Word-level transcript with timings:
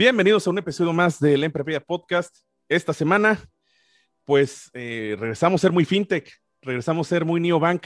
Bienvenidos 0.00 0.46
a 0.46 0.50
un 0.50 0.56
episodio 0.56 0.94
más 0.94 1.20
del 1.20 1.44
Emprepedia 1.44 1.78
Podcast. 1.78 2.34
Esta 2.70 2.94
semana, 2.94 3.38
pues 4.24 4.70
eh, 4.72 5.14
regresamos 5.20 5.60
a 5.60 5.66
ser 5.66 5.72
muy 5.72 5.84
fintech, 5.84 6.32
regresamos 6.62 7.06
a 7.06 7.10
ser 7.10 7.26
muy 7.26 7.38
neobank. 7.38 7.84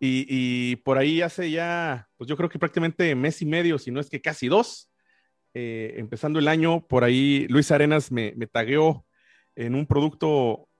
Y, 0.00 0.76
por 0.76 0.96
ahí 0.96 1.20
hace 1.20 1.50
ya, 1.50 2.08
pues 2.16 2.26
yo 2.26 2.38
creo 2.38 2.48
que 2.48 2.58
prácticamente 2.58 3.14
mes 3.14 3.42
y 3.42 3.44
medio, 3.44 3.78
si 3.78 3.90
no 3.90 4.00
es 4.00 4.08
que 4.08 4.22
casi 4.22 4.48
dos, 4.48 4.90
eh, 5.52 5.96
empezando 5.98 6.38
el 6.38 6.48
año, 6.48 6.86
por 6.86 7.04
ahí 7.04 7.46
Luis 7.50 7.70
Arenas 7.70 8.10
me, 8.10 8.32
me 8.34 8.46
tagueó 8.46 9.04
en 9.56 9.74
un 9.74 9.84
producto 9.84 10.70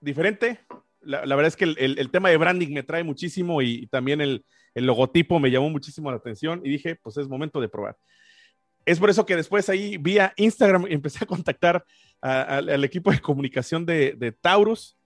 diferente. 0.00 0.60
La, 1.02 1.20
verdad 1.36 1.48
es 1.48 1.56
que 1.56 1.64
el, 1.64 2.10
tema 2.10 2.30
de 2.30 2.38
branding 2.38 2.72
me 2.72 2.82
trae 2.82 3.04
muchísimo 3.04 3.60
y, 3.60 3.88
también 3.88 4.22
el 4.22 4.42
logotipo 4.74 5.38
me 5.38 5.50
llamó 5.50 5.68
muchísimo 5.68 6.10
la 6.10 6.16
atención 6.16 6.62
y 6.64 6.70
dije, 6.70 6.96
pues 6.96 7.18
es 7.18 7.28
momento 7.28 7.60
de 7.60 7.68
probar. 7.68 7.98
Es 8.84 8.98
por 8.98 9.10
eso 9.10 9.24
que 9.26 9.36
después 9.36 9.68
ahí 9.68 9.96
vía 9.96 10.32
Instagram 10.36 10.86
empecé 10.88 11.24
a 11.24 11.26
contactar 11.26 11.84
al- 12.20 12.84
equipo 12.84 13.10
de 13.10 13.20
comunicación 13.20 13.84
de, 13.86 14.14
de 14.16 14.32
Taurus 14.32 14.96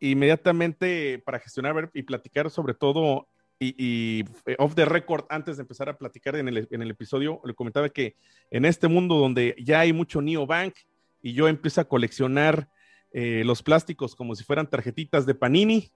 inmediatamente 0.00 1.22
para 1.24 1.38
gestionar 1.38 1.90
y 1.94 2.02
platicar 2.02 2.50
sobre 2.50 2.74
todo 2.74 3.28
y, 3.60 4.24
eh, 4.46 4.56
off 4.58 4.74
the 4.74 4.84
record, 4.84 5.24
antes 5.30 5.56
de 5.56 5.62
empezar 5.62 5.88
a 5.88 5.96
platicar 5.96 6.36
en 6.36 6.48
el, 6.48 6.68
en 6.70 6.82
el 6.82 6.90
episodio, 6.90 7.40
le 7.44 7.54
comentaba 7.54 7.88
que 7.88 8.16
en 8.50 8.64
este 8.64 8.88
mundo 8.88 9.14
donde 9.16 9.54
ya 9.58 9.80
hay 9.80 9.92
mucho 9.92 10.20
neobank 10.20 10.74
y 11.22 11.32
yo 11.32 11.48
empiezo 11.48 11.80
a 11.80 11.84
coleccionar 11.84 12.68
eh, 13.12 13.42
los 13.46 13.62
plásticos 13.62 14.16
como 14.16 14.34
si 14.34 14.44
fueran 14.44 14.68
tarjetitas 14.68 15.24
de 15.24 15.34
Panini, 15.34 15.90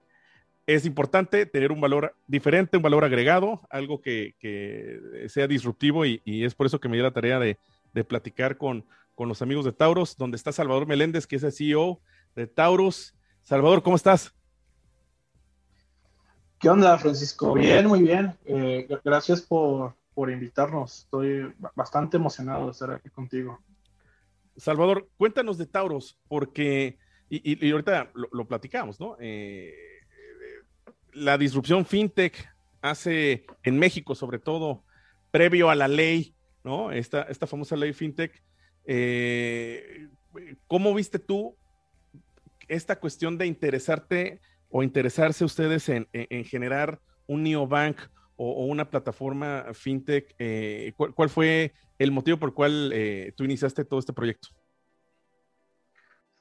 es 0.75 0.85
importante 0.85 1.47
tener 1.47 1.71
un 1.71 1.81
valor 1.81 2.15
diferente, 2.27 2.77
un 2.77 2.83
valor 2.83 3.03
agregado, 3.03 3.61
algo 3.71 4.01
que, 4.01 4.35
que 4.39 5.25
sea 5.27 5.47
disruptivo 5.47 6.05
y, 6.05 6.21
y 6.25 6.43
es 6.43 6.53
por 6.53 6.67
eso 6.67 6.79
que 6.79 6.87
me 6.87 6.95
dio 6.95 7.03
la 7.03 7.11
tarea 7.13 7.39
de, 7.39 7.57
de 7.93 8.03
platicar 8.03 8.57
con, 8.57 8.85
con 9.15 9.27
los 9.27 9.41
amigos 9.41 9.65
de 9.65 9.71
Taurus, 9.71 10.15
donde 10.15 10.37
está 10.37 10.51
Salvador 10.51 10.85
Meléndez, 10.85 11.25
que 11.25 11.37
es 11.37 11.43
el 11.43 11.51
CEO 11.53 11.99
de 12.35 12.45
Taurus. 12.45 13.15
Salvador, 13.41 13.81
¿cómo 13.81 13.95
estás? 13.95 14.31
¿Qué 16.59 16.69
onda, 16.69 16.97
Francisco? 16.99 17.53
Bien, 17.53 17.87
muy 17.87 18.03
bien. 18.03 18.37
Eh, 18.45 18.87
gracias 19.03 19.41
por, 19.41 19.95
por 20.13 20.29
invitarnos. 20.29 20.99
Estoy 20.99 21.51
ba- 21.57 21.71
bastante 21.75 22.17
emocionado 22.17 22.65
de 22.65 22.71
estar 22.71 22.91
aquí 22.91 23.09
contigo. 23.09 23.59
Salvador, 24.55 25.07
cuéntanos 25.17 25.57
de 25.57 25.65
Tauros, 25.65 26.17
porque, 26.27 26.99
y, 27.29 27.65
y- 27.65 27.71
ahorita 27.71 28.11
lo, 28.13 28.27
lo 28.31 28.47
platicamos, 28.47 28.99
¿no? 28.99 29.15
Eh, 29.19 29.73
la 31.13 31.37
disrupción 31.37 31.85
fintech 31.85 32.49
hace 32.81 33.45
en 33.63 33.77
México, 33.77 34.15
sobre 34.15 34.39
todo, 34.39 34.83
previo 35.31 35.69
a 35.69 35.75
la 35.75 35.87
ley, 35.87 36.35
¿no? 36.63 36.91
Esta, 36.91 37.23
esta 37.23 37.47
famosa 37.47 37.75
ley 37.75 37.93
fintech. 37.93 38.43
eh, 38.85 40.07
¿Cómo 40.67 40.93
viste 40.93 41.19
tú 41.19 41.55
esta 42.67 42.99
cuestión 42.99 43.37
de 43.37 43.47
interesarte 43.47 44.39
o 44.69 44.83
interesarse 44.83 45.43
ustedes 45.43 45.89
en, 45.89 46.07
en- 46.13 46.27
en 46.29 46.45
generar 46.45 46.99
un 47.27 47.43
neobank 47.43 47.99
o, 48.35 48.51
o 48.51 48.65
una 48.65 48.89
plataforma 48.89 49.65
fintech? 49.73 50.35
eh, 50.39 50.93
¿cuál, 50.95 51.29
fue 51.29 51.73
el 51.97 52.11
motivo 52.11 52.37
por 52.37 52.49
el 52.49 52.55
cual 52.55 52.91
eh, 52.93 53.33
tú 53.35 53.43
iniciaste 53.43 53.85
todo 53.85 53.99
este 53.99 54.13
proyecto? 54.13 54.49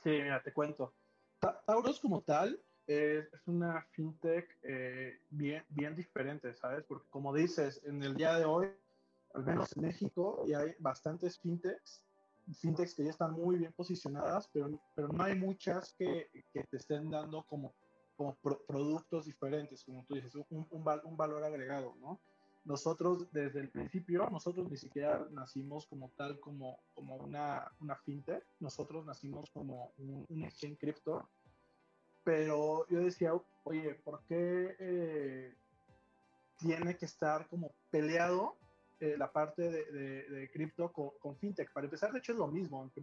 Sí, 0.03 0.11
mira, 0.11 0.43
te 0.43 0.53
cuento. 0.53 0.95
Ta- 1.41 1.61
Taurus 1.67 1.99
como 1.99 2.23
tal 2.23 2.61
eh, 2.89 3.29
es 3.33 3.47
una 3.47 3.83
fintech 3.93 4.59
eh, 4.63 5.21
bien, 5.31 5.65
bien 5.69 5.95
diferente, 5.95 6.55
¿sabes? 6.55 6.85
Porque 6.85 7.07
como 7.11 7.35
dices, 7.35 7.81
en 7.85 8.03
el 8.03 8.17
día 8.17 8.39
de 8.39 8.47
hoy, 8.47 8.69
al 9.35 9.45
menos 9.45 9.77
en 9.77 9.83
México, 9.83 10.45
ya 10.47 10.61
hay 10.61 10.75
bastantes 10.79 11.39
fintechs, 11.39 12.03
fintechs 12.61 12.95
que 12.95 13.05
ya 13.05 13.11
están 13.11 13.33
muy 13.33 13.57
bien 13.59 13.73
posicionadas, 13.75 14.49
pero, 14.53 14.71
pero 14.95 15.09
no 15.09 15.23
hay 15.23 15.35
muchas 15.39 15.93
que, 15.95 16.31
que 16.53 16.65
te 16.65 16.79
estén 16.79 17.11
dando 17.11 17.43
como, 17.45 17.75
como 18.17 18.35
pro- 18.37 18.63
productos 18.67 19.27
diferentes, 19.27 19.85
como 19.85 20.05
tú 20.07 20.15
dices, 20.15 20.35
un, 20.35 20.67
un 20.71 20.83
val- 20.83 21.03
un 21.05 21.17
valor 21.17 21.45
agregado, 21.45 21.95
¿no? 22.01 22.19
Nosotros 22.65 23.31
desde 23.33 23.61
el 23.61 23.71
principio, 23.71 24.29
nosotros 24.31 24.69
ni 24.71 24.77
siquiera 24.77 25.27
nacimos 25.31 25.87
como 25.87 26.11
tal, 26.17 26.41
como, 26.41 26.79
como 26.95 27.17
una, 27.17 27.71
una 27.81 27.97
fintech, 27.97 28.45
nosotros 28.61 29.05
nacimos 29.07 29.51
como 29.51 29.93
un, 29.99 30.27
un 30.29 30.43
exchange 30.43 30.79
cripto, 30.79 31.29
pero 32.29 32.87
yo 32.89 33.01
decía, 33.01 33.33
oye, 33.65 33.95
¿por 34.05 34.21
qué 34.29 34.77
eh, 34.79 35.55
tiene 36.59 36.95
que 36.95 37.07
estar 37.07 37.49
como 37.49 37.73
peleado 37.91 38.55
eh, 39.01 39.15
la 39.17 39.33
parte 39.33 39.63
de, 39.63 40.25
de, 40.29 40.51
cripto 40.51 40.93
con, 40.93 41.37
fintech? 41.39 41.73
Para 41.73 41.87
empezar, 41.87 42.13
de 42.13 42.19
hecho 42.19 42.33
es 42.33 42.39
lo 42.39 42.47
mismo, 42.47 42.81
aunque, 42.81 43.01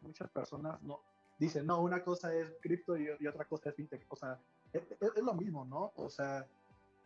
muchas 0.00 0.30
personas 0.30 0.80
no 0.82 1.00
dicen, 1.40 1.66
no, 1.66 1.82
una 1.82 2.04
cosa 2.04 2.32
es 2.32 2.52
cripto 2.60 2.96
y, 2.96 3.08
otra 3.26 3.46
cosa 3.46 3.70
es 3.70 3.74
fintech, 3.74 4.06
o 4.10 4.14
sea, 4.14 4.38
es, 4.72 4.84
lo 5.24 5.34
mismo, 5.34 5.64
¿no? 5.64 5.90
O 5.96 6.08
sea, 6.08 6.46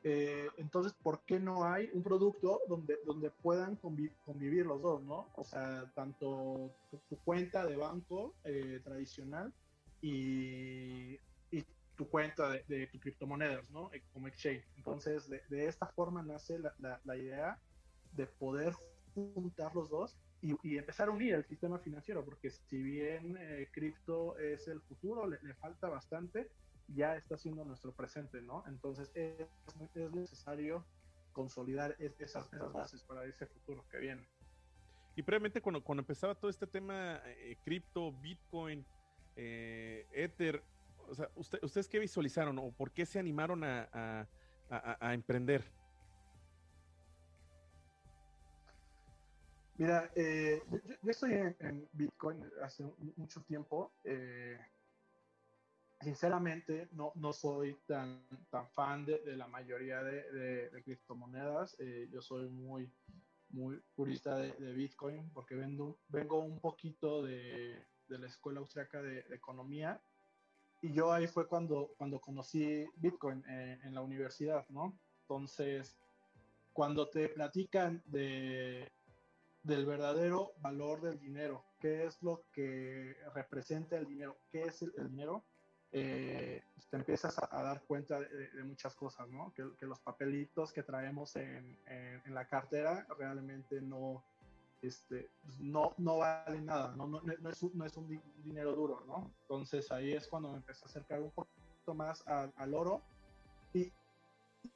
eh, 0.05 0.51
entonces, 0.59 0.93
¿por 0.93 1.21
qué 1.21 1.41
no 1.41 1.65
hay 1.65 1.89
un 1.95 2.03
producto 2.03 2.61
donde, 2.69 2.99
donde 3.07 3.31
puedan 3.31 3.77
conviv 3.77 4.13
convivir 4.27 4.67
los 4.67 4.83
dos, 4.83 5.03
¿no? 5.05 5.29
O 5.37 5.45
sea, 5.45 5.91
tanto 5.95 6.71
tu, 6.91 6.99
tu 7.09 7.17
cuenta 7.25 7.65
de 7.65 7.77
banco 7.77 8.35
tradicional 8.85 9.55
y, 10.03 11.19
tu 11.97 12.09
cuenta 12.09 12.51
de, 12.51 12.87
tu 12.89 12.99
criptomonedas, 12.99 13.69
¿no? 13.71 13.93
Eh, 13.93 14.03
Como 14.13 14.29
exchange. 14.29 14.65
Entonces, 14.77 15.29
de, 15.29 15.43
de 15.49 15.67
esta 15.67 15.87
forma 15.87 16.23
nace 16.23 16.59
la, 16.59 17.01
la, 17.05 17.17
idea 17.17 17.59
de 18.13 18.27
poder 18.27 18.75
juntar 19.15 19.75
los 19.75 19.91
dos 19.91 20.17
y, 20.41 20.55
y, 20.63 20.79
empezar 20.79 21.09
a 21.09 21.13
unir 21.13 21.35
el 21.35 21.45
sistema 21.45 21.79
financiero, 21.79 22.25
porque 22.25 22.51
si 22.51 22.83
bien 22.83 23.37
eh, 23.39 23.69
cripto 23.73 24.37
es 24.39 24.67
el 24.69 24.81
futuro, 24.81 25.29
le, 25.29 25.55
falta 25.55 25.89
bastante, 25.89 26.51
ya 26.89 27.17
está 27.17 27.37
siendo 27.37 27.65
nuestro 27.65 27.93
presente, 27.93 28.43
¿no? 28.43 28.65
Entonces 28.67 29.11
es, 29.15 29.49
es 29.95 30.13
necesario 30.13 30.85
consolidar 31.33 31.97
es, 31.99 32.19
esas, 32.21 32.53
esas, 32.53 32.73
bases 32.73 33.03
para 33.05 33.25
ese 33.25 33.47
futuro 33.47 33.85
que 33.91 33.99
viene. 33.99 34.27
Y 35.15 35.23
previamente 35.23 35.61
cuando, 35.61 35.83
cuando 35.83 36.01
empezaba 36.01 36.35
todo 36.35 36.51
este 36.51 36.67
tema 36.67 37.21
eh, 37.27 37.57
cripto, 37.65 38.13
Bitcoin, 38.13 38.85
eh, 39.37 40.07
Ether, 40.13 40.63
o 41.13 41.15
sea, 41.15 41.31
usted, 41.35 41.59
¿ustedes 41.63 41.89
qué 41.89 41.99
visualizaron 41.99 42.59
o 42.59 42.73
por 42.73 42.91
qué 42.91 43.05
se 43.05 43.19
animaron 43.19 43.63
a, 43.65 43.87
a, 43.93 44.27
a, 44.99 45.13
emprender? 45.13 45.63
Mira, 49.77 50.11
eh, 50.15 50.63
yo, 51.03 51.11
estoy 51.11 51.35
en, 51.35 51.87
Bitcoin 51.93 52.43
hace 52.63 52.85
mucho 53.17 53.43
tiempo. 53.43 53.93
Eh, 54.05 54.59
sinceramente 56.01 56.89
no, 56.93 57.13
no 57.15 57.35
soy 57.35 57.77
tan, 57.87 58.27
tan 58.49 58.67
fan 58.71 59.05
de, 59.05 59.19
de 59.19 59.37
la 59.37 59.47
mayoría 59.49 60.03
de, 60.03 60.71
de, 60.71 60.83
criptomonedas. 60.83 61.77
Eh, 61.79 62.09
yo 62.11 62.23
soy 62.23 62.49
muy, 62.49 62.91
muy 63.51 63.83
purista 63.95 64.39
de, 64.39 64.73
Bitcoin 64.73 65.31
porque 65.35 65.57
vengo 65.57 66.39
un 66.39 66.59
poquito 66.59 67.23
de, 67.23 67.85
la 68.09 68.27
escuela 68.27 68.61
austriaca 68.61 69.03
de, 69.03 69.27
economía 69.31 70.01
y 70.83 70.93
yo 70.93 71.13
ahí 71.13 71.29
fue 71.29 71.47
cuando, 71.47 71.95
cuando 71.97 72.21
conocí 72.21 72.85
Bitcoin 72.97 73.45
en, 73.49 73.81
en, 73.83 73.95
la 73.95 74.03
universidad, 74.03 74.69
¿no? 74.69 74.99
Entonces, 75.23 75.97
cuando 76.73 77.09
te 77.09 77.29
platican 77.29 78.03
de, 78.07 78.91
del 79.63 79.87
verdadero 79.87 80.53
valor 80.59 81.01
del 81.01 81.21
dinero, 81.21 81.65
qué 81.79 82.05
es 82.05 82.21
lo 82.23 82.45
que 82.53 83.17
representa 83.33 83.97
el 83.97 84.07
dinero, 84.07 84.37
qué 84.51 84.65
es 84.65 84.83
el, 84.83 84.93
dinero, 85.09 85.45
eh, 85.93 86.63
te 86.91 86.97
empiezas 86.97 87.39
a, 87.39 87.63
dar 87.63 87.83
cuenta 87.85 88.19
de, 88.19 88.65
muchas 88.65 88.95
cosas, 88.97 89.29
¿no? 89.29 89.53
Que, 89.55 89.87
los 89.87 90.01
papelitos 90.01 90.73
que 90.73 90.83
traemos 90.83 91.37
en, 91.37 91.79
en, 91.87 92.35
la 92.35 92.47
cartera 92.47 93.07
realmente 93.19 93.81
no, 93.81 94.25
este, 94.83 95.31
no, 95.59 95.95
no 95.99 96.19
valen 96.19 96.67
nada, 96.67 96.95
¿no? 96.97 97.07
No, 97.07 97.21
no, 97.23 97.51
es 97.51 97.63
un, 97.63 97.73
no 97.75 97.87
es 97.87 97.97
un 97.97 98.21
dinero 98.45 98.75
duro, 98.75 99.05
¿no? 99.07 99.33
Entonces 99.43 99.91
ahí 99.93 100.13
es 100.13 100.27
cuando 100.29 100.51
me 100.51 100.57
empecé 100.59 100.85
a 100.85 100.89
acercar 100.89 101.23
un, 101.23 101.31
po 101.31 101.47
poquito 101.47 101.95
más 101.95 102.27
al, 102.27 102.75
oro. 102.75 103.03
Y, 103.73 103.93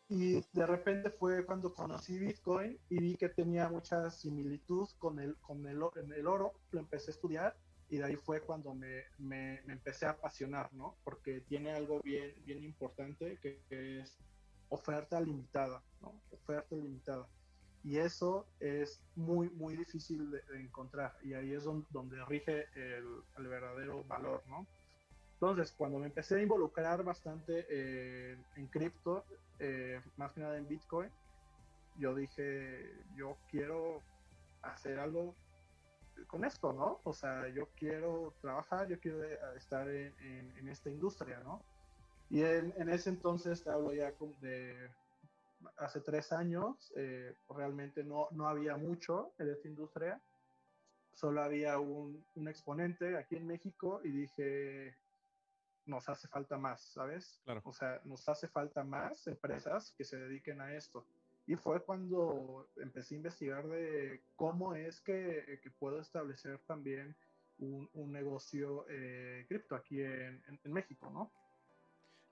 y 0.08 0.43
de 0.53 0.67
repente 0.67 1.11
fue 1.11 1.44
cuando 1.44 1.75
conocí 1.75 2.19
Bitcoin 2.19 2.79
y 2.88 2.99
vi 2.99 3.17
que 3.17 3.29
tenía 3.29 3.69
mucha 3.69 4.11
similitud 4.11 4.88
con 4.99 5.19
el, 5.19 5.37
con 5.37 5.67
el, 5.67 5.82
el 6.17 6.26
oro, 6.26 6.53
lo 6.70 6.81
empecé 6.81 7.11
a 7.11 7.14
estudiar 7.14 7.56
y 7.88 7.99
de 7.99 8.05
ahí 8.05 8.17
fue 8.17 8.41
cuando 8.41 8.75
me, 8.75 9.05
me, 9.19 9.61
empecé 9.69 10.06
a 10.06 10.11
apasionar, 10.11 10.73
¿no? 10.73 10.97
Porque 11.05 11.41
tiene 11.43 11.73
algo 11.73 12.00
bien, 12.03 12.35
bien 12.44 12.64
importante 12.64 13.38
que, 13.41 14.00
es 14.00 14.19
oferta 14.69 15.20
limitada. 15.20 15.82
Oferta 16.31 16.75
limitada. 16.75 17.29
Y 17.87 17.99
eso 17.99 18.49
es 18.59 19.00
muy, 19.15 19.49
muy 19.50 19.77
difícil 19.77 20.29
de, 20.29 20.43
encontrar 20.59 21.17
y 21.23 21.35
ahí 21.35 21.53
es 21.53 21.62
donde, 21.62 22.25
rige 22.25 22.67
el, 22.75 23.47
verdadero 23.47 24.03
valor, 24.03 24.43
¿no? 24.49 24.67
Entonces, 25.35 25.71
cuando 25.71 26.00
me 26.00 26.06
empecé 26.06 26.35
a 26.35 26.43
involucrar 26.43 27.05
bastante 27.05 27.65
eh, 27.71 28.37
en 28.56 28.67
cripto, 28.67 29.25
eh, 29.61 30.00
más 30.17 30.33
que 30.33 30.41
nada 30.41 30.59
en 30.59 30.67
Bitcoin, 30.67 31.09
yo 31.94 32.12
dije, 32.12 33.05
yo 33.15 33.37
quiero 33.49 34.03
hacer 34.62 34.99
algo 34.99 35.37
con 36.27 36.44
esto, 36.44 36.73
¿no? 36.73 37.00
O 37.05 37.12
sea, 37.12 37.47
yo 37.50 37.69
quiero 37.77 38.35
trabajar, 38.41 38.89
yo 38.89 38.99
quiero 38.99 39.23
eh, 39.23 39.39
estar 39.56 39.89
en, 39.89 40.69
esta 40.69 40.91
industria, 40.91 41.39
¿no? 41.44 41.62
Y 42.31 42.43
en, 42.43 42.89
ese 42.89 43.11
entonces, 43.11 43.62
te 43.62 43.71
hablo 43.71 43.94
ya 43.94 44.12
de 44.41 44.91
hace 45.77 46.01
tres 46.01 46.33
años, 46.33 46.93
realmente 47.49 48.05
no, 48.05 48.29
no 48.33 48.49
había 48.49 48.77
mucho 48.77 49.33
en 49.39 49.51
esta 49.51 49.69
industria, 49.69 50.21
solo 51.13 51.43
había 51.43 51.79
un, 51.79 52.25
un 52.35 52.49
exponente 52.49 53.17
aquí 53.17 53.37
en 53.37 53.47
México 53.47 54.01
y 54.05 54.11
dije, 54.11 54.97
nos 55.87 56.09
hace 56.09 56.29
falta 56.29 56.59
más, 56.59 56.83
¿sabes? 56.93 57.41
Claro. 57.45 57.63
O 57.65 57.73
sea, 57.73 58.01
nos 58.05 58.29
hace 58.29 58.49
falta 58.49 58.85
más 58.85 59.27
empresas 59.27 59.93
que 59.97 60.05
se 60.05 60.19
dediquen 60.19 60.61
a 60.61 60.75
esto. 60.75 61.07
Y 61.47 61.55
fue 61.55 61.83
cuando 61.83 62.69
empecé 62.77 63.15
a 63.15 63.19
investigar 63.19 63.67
de 63.69 64.25
cómo 64.35 64.75
es 64.75 65.01
que, 65.01 65.61
que 65.63 65.71
puedo 65.71 66.01
establecer 66.01 66.59
también 66.67 67.17
un, 67.59 67.89
un 67.95 68.13
negocio 68.13 68.85
eh, 68.89 69.47
cripto 69.49 69.77
aquí 69.77 70.03
en, 70.03 70.43
en, 70.65 70.73
México, 70.73 71.09
¿no? 71.11 71.31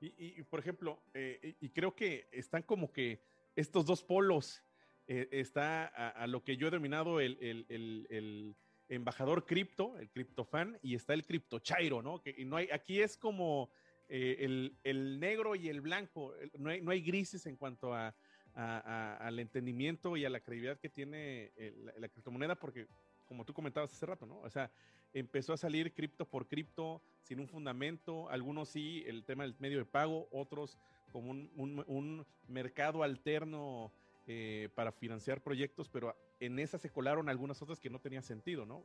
Y, 0.05 0.35
y 0.39 0.43
por 0.43 0.61
ejemplo, 0.61 1.01
eh, 1.15 1.56
y 1.61 1.71
creo 1.71 1.95
que 1.95 2.29
están 2.31 2.62
como 2.62 2.93
que 2.93 3.23
estos 3.56 3.87
dos 3.87 4.03
polos, 4.03 4.62
eh, 5.06 5.29
está 5.33 5.87
a, 5.87 6.09
a, 6.11 6.27
lo 6.27 6.43
que 6.43 6.56
yo 6.56 6.67
he 6.67 6.71
denominado 6.71 7.21
el, 7.21 7.39
el, 7.41 8.06
el 8.11 8.56
embajador 8.89 9.47
cripto, 9.47 9.99
el 9.99 10.11
criptofan, 10.11 10.79
y 10.83 10.95
está 10.95 11.15
el 11.15 11.25
cripto 11.25 11.59
chairo, 11.59 12.03
¿no? 12.03 12.23
Que 12.23 12.45
no 12.45 12.56
hay, 12.56 12.69
aquí 12.71 13.01
es 13.01 13.17
como 13.17 13.71
eh, 14.09 14.37
el, 14.41 14.77
el, 14.83 15.21
negro 15.21 15.55
y 15.55 15.69
el 15.69 15.81
blanco, 15.81 16.35
no 16.59 16.71
hay, 16.71 16.83
no 16.83 16.91
hay 16.91 17.00
grises 17.00 17.47
en 17.47 17.57
cuanto 17.57 17.95
a, 17.95 18.15
a, 18.55 19.17
al 19.17 19.39
entendimiento 19.39 20.17
y 20.17 20.25
a 20.25 20.31
la 20.31 20.41
credibilidad 20.41 20.79
que 20.79 20.89
tiene 20.91 21.53
la 21.97 22.09
criptomoneda, 22.09 22.55
porque 22.55 22.87
como 23.27 23.45
tú 23.45 23.55
comentabas 23.55 23.93
hace 23.93 24.07
rato, 24.07 24.27
¿no? 24.27 24.41
O 24.41 24.50
sea, 24.50 24.71
empezó 25.14 25.52
a 25.52 25.56
salir 25.56 25.94
cripto 25.94 26.26
por 26.28 26.46
cripto 26.46 27.00
sin 27.22 27.40
un 27.40 27.49
fundamento, 27.49 28.28
algunos 28.28 28.69
sí, 28.69 29.02
el 29.06 29.25
tema 29.25 29.44
del 29.44 29.55
medio 29.58 29.78
de 29.78 29.87
pago, 29.87 30.28
otros 30.31 30.78
como 31.12 31.31
un, 31.31 31.84
un, 31.87 32.26
mercado 32.49 33.02
alterno 33.02 33.93
eh, 34.26 34.69
para 34.75 34.93
financiar 34.93 35.40
proyectos, 35.40 35.88
pero 35.88 36.14
en 36.40 36.58
esas 36.58 36.82
se 36.82 36.90
colaron 36.90 37.28
algunas 37.28 37.62
otras 37.62 37.81
que 37.81 37.88
no 37.88 38.00
tenían 38.00 38.22
sentido, 38.22 38.66
¿no? 38.66 38.82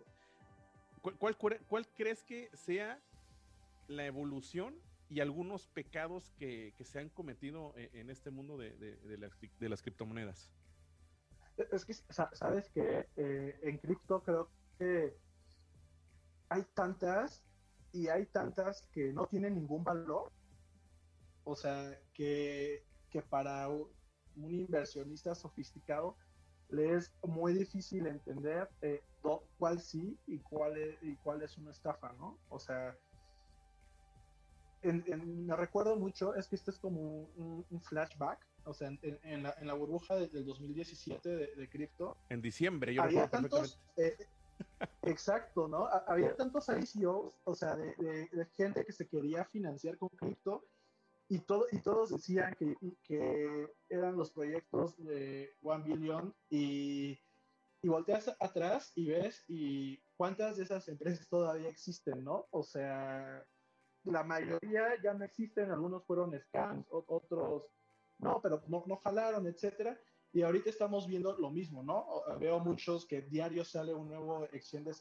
¿Cuál, 1.02 1.38
cuál, 1.38 1.88
crees 1.96 2.24
que 2.24 2.50
sea 2.54 3.02
la 3.88 4.06
evolución 4.06 4.76
y 5.10 5.22
algunos 5.22 5.68
pecados 5.68 6.32
que, 6.38 6.74
que 6.78 6.86
se 6.86 7.00
han 7.00 7.10
cometido 7.10 7.74
en, 7.76 7.90
en 7.96 8.10
este 8.10 8.30
mundo 8.30 8.58
de, 8.58 8.72
de, 8.78 9.68
las, 9.70 9.82
criptomonedas? 9.82 10.52
Es 11.72 11.86
que, 11.86 11.94
sabes 11.94 12.70
que 12.70 13.08
eh, 13.16 13.60
en 13.64 13.78
cripto 13.80 14.22
creo 14.24 14.50
que 14.78 15.18
hay 16.50 16.64
tantas 16.74 17.44
y 17.92 18.08
hay 18.08 18.26
tantas 18.28 18.82
que 18.92 19.14
no 19.14 19.28
tienen 19.28 19.56
ningún 19.56 19.84
valor. 19.84 20.32
O 21.44 21.56
sea, 21.56 21.98
que, 22.14 22.84
que 23.10 23.22
para 23.22 23.68
un 23.70 23.90
inversionista 24.36 25.34
sofisticado 25.36 26.16
le 26.70 26.96
es 26.96 27.12
muy 27.24 27.54
difícil 27.54 28.06
entender 28.06 28.70
eh, 28.82 29.02
cuál 29.58 29.80
sí 29.80 30.18
y 30.28 30.40
cuál, 30.40 30.78
es, 30.78 30.98
y 31.02 31.16
cuál 31.18 31.42
es 31.42 31.58
una 31.58 31.72
estafa, 31.72 32.14
¿no? 32.14 32.38
O 32.50 32.60
sea, 32.60 32.96
me 34.84 35.56
recuerdo 35.56 35.96
mucho, 35.96 36.36
es 36.36 36.48
que 36.48 36.56
esto 36.56 36.72
es 36.72 36.80
como 36.80 37.24
un, 37.36 37.82
flashback, 37.82 38.46
o 38.66 38.74
sea, 38.74 38.88
en, 38.88 39.44
la, 39.44 39.54
en 39.60 39.68
la, 39.68 39.74
burbuja 39.74 40.16
del 40.16 40.46
2017 40.46 41.30
de, 41.30 41.70
cripto. 41.70 42.18
En 42.30 42.42
diciembre, 42.42 42.94
yo 42.94 43.04
había 43.04 43.28
tantos, 43.28 43.82
eh, 43.98 44.16
Exacto, 45.02 45.68
¿no? 45.68 45.88
Había 46.08 46.36
tantos 46.36 46.68
ICOs, 46.70 47.42
o 47.44 47.56
sea, 47.56 47.76
de, 47.76 47.96
de, 47.96 48.46
gente 48.56 48.86
que 48.86 48.94
se 48.94 49.08
quería 49.08 49.46
financiar 49.46 49.98
con 49.98 50.10
cripto 50.10 50.66
y, 51.28 51.40
todo, 51.40 51.66
y 51.72 51.80
todos 51.80 52.12
decían 52.12 52.56
que, 52.56 52.76
que 53.04 53.68
eran 53.90 54.16
los 54.16 54.32
proyectos 54.32 54.98
de 55.04 55.56
One 55.62 55.84
Billion 55.84 56.34
y, 56.50 57.20
y 57.82 57.88
volteas 57.88 58.34
atrás 58.40 58.92
y 58.96 59.10
ves 59.10 59.44
y 59.48 60.02
cuántas 60.16 60.58
de 60.58 60.64
esas 60.64 60.88
empresas 60.88 61.28
todavía 61.28 61.70
existen, 61.70 62.24
¿no? 62.24 62.48
O 62.52 62.64
sea, 62.64 63.46
la 64.04 64.24
mayoría 64.24 65.02
ya 65.04 65.14
no 65.14 65.26
existen, 65.26 65.72
algunos 65.72 66.06
fueron 66.06 66.38
scams, 66.40 66.88
otros 66.90 67.64
no, 68.20 68.42
pero 68.42 68.62
no, 68.68 68.84
no 68.86 68.98
jalaron, 68.98 69.48
etcétera. 69.48 70.00
Y 70.32 70.44
ahorita 70.44 70.70
estamos 70.70 71.08
viendo 71.08 71.36
lo 71.38 71.50
mismo, 71.50 71.82
¿no? 71.82 72.06
Veo 72.40 72.60
muchos 72.60 73.06
que 73.06 73.24
diario 73.24 73.66
sale 73.66 73.94
un 73.94 74.08
nuevo 74.08 74.46
exchange 74.52 74.96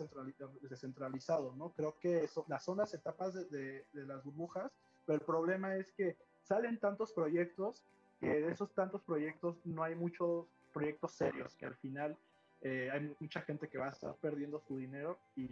descentralizado, 0.63 1.55
¿no? 1.55 1.73
Creo 1.75 1.99
que 1.99 2.25
eso, 2.25 2.47
las 2.49 2.65
zonas 2.65 2.95
etapas 2.95 3.35
de, 3.35 3.45
de, 3.45 3.87
de 3.93 4.07
las 4.07 4.25
burbujas 4.25 4.73
pero 5.09 5.21
el 5.21 5.25
problema 5.25 5.75
es 5.75 5.91
que 5.93 6.19
salen 6.43 6.79
tantos 6.79 7.13
proyectos 7.13 7.83
que 8.21 8.27
de 8.27 8.53
esos 8.53 8.75
tantos 8.75 9.01
proyectos 9.03 9.57
no 9.65 9.83
hay 9.83 9.95
muchos 9.95 10.47
proyectos 10.75 11.13
serios, 11.13 11.57
que 11.57 11.65
al 11.65 11.77
final 11.77 12.15
eh, 12.61 12.91
hay 12.93 13.17
mucha 13.19 13.41
gente 13.41 13.69
que 13.69 13.79
va 13.79 13.87
a 13.87 13.91
estar 13.91 14.15
perdiendo 14.17 14.61
su 14.61 14.77
dinero 14.77 15.19
y, 15.35 15.47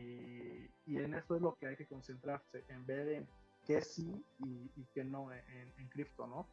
y, 0.85 0.99
en 0.99 1.15
eso 1.15 1.37
es 1.37 1.41
lo 1.41 1.55
que 1.55 1.69
hay 1.69 1.77
que 1.77 1.87
concentrarse, 1.87 2.65
en 2.69 2.85
ver 2.85 3.09
en 3.09 3.27
qué 3.67 3.81
sí 3.81 4.23
y, 4.41 4.71
y 4.77 4.87
qué 4.93 5.05
no 5.05 5.33
en, 5.33 5.73
en 5.79 5.89
cripto, 5.89 6.27
¿no? 6.27 6.47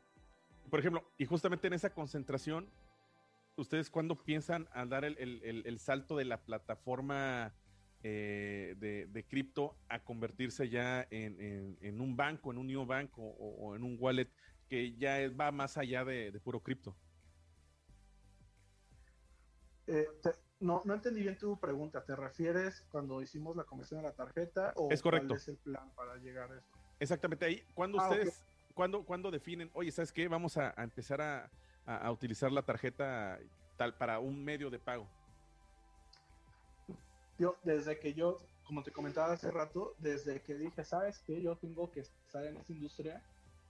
Por 0.70 0.80
ejemplo, 0.80 1.04
y 1.18 1.26
justamente 1.26 1.68
en 1.68 1.74
esa 1.74 1.94
concentración, 1.94 2.70
¿ustedes 3.56 3.90
cuándo 3.90 4.16
piensan 4.16 4.68
a 4.72 4.86
dar 4.86 5.06
el, 5.06 5.18
el, 5.18 5.64
el 5.66 5.80
salto 5.80 6.18
de 6.18 6.26
la 6.26 6.42
plataforma 6.42 7.54
eh, 8.06 8.76
de, 8.78 9.26
cripto 9.26 9.78
a 9.88 10.04
convertirse 10.04 10.68
ya 10.68 11.08
en, 11.10 11.78
en, 11.80 12.02
un 12.02 12.18
banco, 12.18 12.52
en 12.52 12.58
un 12.58 12.68
neobanco 12.68 13.22
o, 13.22 13.70
o, 13.70 13.76
en 13.76 13.84
un 13.84 13.96
wallet 13.98 14.30
que 14.68 14.94
ya 14.98 15.30
va 15.30 15.54
más 15.54 15.78
allá 15.78 16.04
de, 16.04 16.38
puro 16.44 16.60
cripto. 16.60 16.98
Eh, 19.88 20.06
no, 20.60 20.82
no 20.84 20.94
entendí 20.94 21.22
bien 21.22 21.38
tu 21.38 21.58
pregunta. 21.58 22.04
¿Te 22.04 22.14
refieres 22.14 22.86
cuando 22.90 23.22
hicimos 23.22 23.56
la 23.56 23.64
conversión 23.64 24.02
de 24.02 24.08
la 24.10 24.14
tarjeta 24.14 24.74
o 24.76 24.92
es 24.92 25.02
correcto. 25.02 25.30
cuál 25.30 25.40
es 25.40 25.48
el 25.48 25.58
plan 25.58 25.90
para 25.96 26.18
llegar 26.18 26.52
a 26.52 26.58
eso? 26.58 26.68
Exactamente 27.00 27.46
ahí. 27.46 27.64
Cuando 27.74 28.02
ah, 28.02 28.10
ustedes, 28.10 28.28
okay. 28.30 28.74
cuando, 28.74 29.06
cuando 29.06 29.32
definen, 29.32 29.70
oye, 29.74 29.92
¿sabes 29.94 30.12
qué? 30.12 30.28
Vamos 30.28 30.58
a, 30.58 30.74
a 30.76 30.84
empezar 30.84 31.22
a, 31.22 31.50
a, 31.86 32.12
utilizar 32.12 32.52
la 32.52 32.62
tarjeta 32.64 33.40
tal 33.78 33.96
para 33.96 34.20
un 34.20 34.44
medio 34.44 34.70
de 34.70 34.80
pago 34.80 35.08
yo, 37.38 37.58
desde 37.64 38.00
que 38.00 38.14
yo, 38.14 38.38
como 38.66 38.84
te 38.84 38.92
comentaba 38.92 39.34
hace 39.34 39.52
rato, 39.52 39.96
desde 39.98 40.42
que 40.42 40.56
dije, 40.56 40.84
¿sabes 40.84 41.20
qué? 41.26 41.42
Yo 41.42 41.58
tengo 41.58 41.92
que 41.92 42.02
estar 42.02 42.46
en 42.46 42.58
esta 42.58 42.72
industria, 42.72 43.24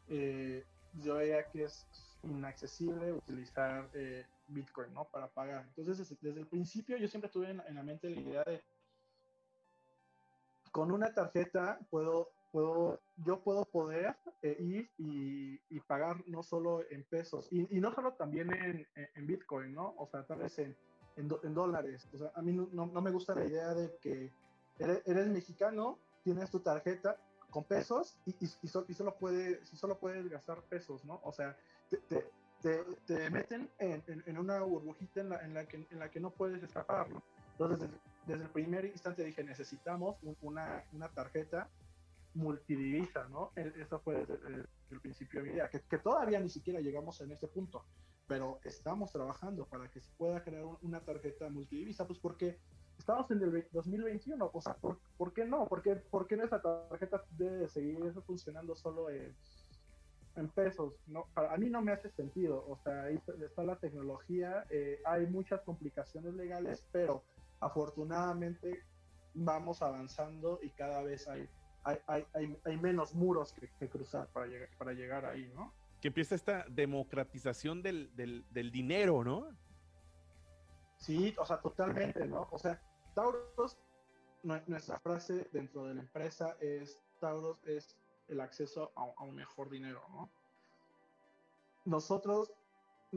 eh, 0.08 0.66
yo 1.02 1.16
veía 1.16 1.50
que 1.50 1.64
es 1.64 1.88
inaccesible 2.24 3.14
utilizar 3.14 3.90
eh, 3.94 4.26
Bitcoin, 4.48 4.94
¿no? 4.94 5.06
Para 5.06 5.28
pagar. 5.28 5.66
Entonces, 5.76 6.16
desde, 6.22 6.40
el 6.40 6.48
principio 6.48 6.98
yo 6.98 7.08
siempre 7.08 7.30
tuve 7.30 7.50
en, 7.50 7.76
la 7.76 7.84
mente 7.84 8.10
la 8.10 8.22
idea 8.22 8.44
de, 8.44 8.64
con 10.72 10.92
una 10.92 11.14
tarjeta 11.14 11.80
puedo, 11.90 12.30
puedo 12.54 13.02
yo 13.18 13.42
puedo 13.42 13.66
poder 13.66 14.16
eh, 14.44 14.56
ir 14.60 14.90
y, 14.98 15.60
y, 15.70 15.80
pagar 15.82 16.24
no 16.28 16.44
solo 16.44 16.84
en 16.90 17.04
pesos, 17.04 17.48
y, 17.52 17.76
y 17.76 17.82
no 17.82 17.92
solo 17.94 18.14
también 18.14 18.54
en, 18.54 18.88
en, 18.96 19.28
Bitcoin, 19.28 19.74
¿no? 19.74 19.96
O 19.98 20.08
sea, 20.08 20.24
tal 20.24 20.40
vez 20.40 20.60
en 20.60 20.76
en, 21.16 21.54
dólares. 21.54 22.08
O 22.14 22.18
sea, 22.18 22.32
a 22.36 22.42
mí 22.42 22.52
no, 22.52 22.68
no, 22.72 23.02
me 23.02 23.12
gusta 23.12 23.36
la 23.36 23.46
idea 23.46 23.74
de 23.74 23.96
que 23.98 24.32
eres, 24.80 25.02
eres 25.06 25.28
mexicano, 25.28 26.00
tienes 26.24 26.50
tu 26.50 26.60
tarjeta 26.60 27.18
con 27.50 27.64
pesos 27.64 28.18
y, 28.26 28.32
y, 28.32 28.50
y, 28.62 28.68
so, 28.68 28.86
y 28.88 28.94
solo, 28.94 29.16
puede, 29.16 29.64
si 29.66 29.78
solo 29.78 29.98
puedes 30.00 30.28
gastar 30.30 30.62
pesos, 30.64 31.06
¿no? 31.06 31.20
O 31.24 31.32
sea, 31.32 31.56
te, 31.90 31.98
te, 31.98 32.26
te, 32.62 32.84
te 33.06 33.30
meten 33.30 33.70
en, 33.78 34.04
en, 34.08 34.38
una 34.38 34.62
burbujita 34.62 35.22
en 35.22 35.30
la, 35.30 35.44
en, 35.44 35.54
la 35.54 35.66
que, 35.66 35.88
en 35.90 36.00
la 36.00 36.10
que 36.10 36.20
no 36.20 36.32
puedes 36.32 36.64
escapar, 36.64 37.10
¿no? 37.10 37.22
Entonces, 37.52 37.82
desde, 37.82 38.02
desde 38.26 38.44
el 38.44 38.50
primer 38.50 38.86
instante 38.86 39.24
dije, 39.24 39.44
necesitamos 39.44 40.18
un, 40.24 40.36
una, 40.42 40.84
una 40.94 41.10
tarjeta 41.10 41.70
multidivisa, 42.34 43.28
¿no? 43.30 43.52
E, 43.56 43.74
eso 43.80 44.00
fue 44.00 44.26
desde, 44.26 44.66
el 44.92 45.02
principio 45.02 45.42
de 45.42 45.50
mi 45.50 45.54
idea, 45.56 45.70
que, 45.70 45.82
que, 45.82 45.98
todavía 45.98 46.40
ni 46.40 46.50
siquiera 46.50 46.80
llegamos 46.80 47.20
en 47.22 47.32
este 47.32 47.48
punto, 47.48 47.86
pero 48.28 48.60
estamos 48.64 49.12
trabajando 49.12 49.66
para 49.66 49.90
que 49.90 50.02
se 50.02 50.12
pueda 50.18 50.44
crear 50.44 50.66
una 50.82 51.02
tarjeta 51.02 51.50
multidivisa, 51.50 52.08
pues 52.08 52.20
porque 52.20 52.60
estamos 52.98 53.30
en 53.32 53.42
el 53.42 53.68
2021, 53.72 54.52
o 54.54 54.62
sea, 54.62 54.76
¿por, 54.76 55.00
¿por 55.18 55.34
qué 55.34 55.46
no? 55.46 55.68
¿Por 55.68 55.82
qué, 55.82 55.96
¿Por 55.96 56.28
qué 56.28 56.38
nuestra 56.38 56.62
tarjeta 56.62 57.24
debe 57.32 57.68
seguir 57.68 57.98
funcionando 58.26 58.76
solo 58.76 59.10
en, 59.10 59.36
en 60.36 60.50
pesos? 60.50 60.94
No, 61.08 61.28
a 61.36 61.58
mí 61.58 61.70
no 61.70 61.82
me 61.82 61.92
hace 61.92 62.10
sentido, 62.10 62.64
o 62.68 62.78
sea, 62.78 63.04
ahí 63.04 63.20
está 63.44 63.64
la 63.64 63.78
tecnología, 63.78 64.66
eh, 64.70 65.00
hay 65.06 65.28
muchas 65.28 65.62
complicaciones 65.62 66.34
legales, 66.34 66.88
pero 66.92 67.24
afortunadamente 67.60 68.84
vamos 69.34 69.82
avanzando 69.82 70.60
y 70.62 70.70
cada 70.72 71.02
vez 71.02 71.28
hay, 71.28 71.50
hay, 71.84 72.26
hay, 72.34 72.58
hay 72.64 72.78
menos 72.78 73.14
muros 73.14 73.54
que, 73.54 73.70
que, 73.80 73.90
cruzar 73.90 74.28
para 74.28 74.48
llegar, 74.48 74.70
para 74.78 74.94
llegar 74.94 75.26
ahí, 75.26 75.52
¿no? 75.54 75.74
Que 76.02 76.10
empieza 76.10 76.36
esta 76.36 76.66
democratización 76.70 77.82
del, 77.82 78.16
del, 78.16 78.46
del 78.52 78.72
dinero, 78.72 79.24
¿no? 79.24 79.48
Sí, 80.98 81.36
o 81.38 81.46
sea, 81.46 81.60
totalmente, 81.60 82.26
¿no? 82.26 82.48
O 82.52 82.58
sea, 82.58 82.82
Tauros, 83.14 83.78
nuestra 84.44 85.00
frase 85.00 85.50
dentro 85.52 85.86
de 85.86 85.96
la 85.96 86.02
empresa 86.02 86.56
es, 86.60 87.00
Tauros 87.20 87.58
es 87.66 87.98
el 88.28 88.40
acceso 88.40 88.92
a, 88.96 89.24
un 89.24 89.36
mejor 89.36 89.70
dinero, 89.70 90.02
¿no? 90.10 90.30
Nosotros 91.86 92.54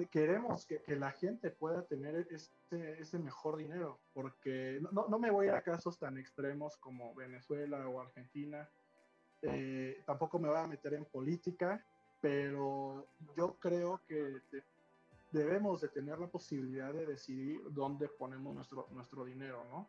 queremos 0.05 0.67
que, 0.67 0.83
que 0.83 0.97
la 0.97 1.11
gente 1.13 1.51
pueda 1.51 1.83
tener 1.87 2.27
ese, 2.31 2.51
ese 3.01 3.19
mejor 3.19 3.57
dinero, 3.57 3.99
porque 4.13 4.79
no, 4.93 5.07
no, 5.09 5.19
me 5.19 5.31
voy 5.31 5.49
a 5.49 5.63
casos 5.63 5.99
tan 5.99 6.19
extremos 6.19 6.77
como 6.77 7.15
Venezuela 7.15 7.89
o 7.89 8.01
Argentina, 8.01 8.69
eh, 9.43 10.03
tampoco 10.05 10.39
me 10.39 10.49
voy 10.49 10.59
a 10.59 10.67
meter 10.67 10.95
en 10.95 11.07
política, 11.07 11.85
pero 12.21 13.07
yo 13.37 13.57
creo 13.59 14.03
que 14.07 14.43
debemos 15.33 15.81
de 15.81 15.89
tener 15.89 16.19
la 16.19 16.27
posibilidad 16.27 16.93
de 16.93 17.07
decidir 17.07 17.61
dónde 17.71 18.09
ponemos 18.09 18.55
nuestro, 18.55 18.89
nuestro 18.91 19.25
dinero, 19.25 19.65
¿no? 19.71 19.89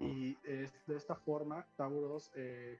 Y 0.00 0.36
es, 0.44 0.72
de 0.86 0.96
esta 0.96 1.16
forma, 1.16 1.66
Tauros 1.76 2.30
eh, 2.36 2.78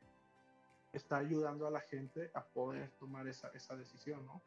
está 0.92 1.16
ayudando 1.16 1.66
a 1.66 1.70
la 1.70 1.80
gente 1.80 2.30
a 2.34 2.44
poder 2.44 2.90
tomar 2.98 3.26
esa, 3.26 3.48
esa 3.48 3.76
decisión, 3.76 4.24
¿no? 4.24 4.40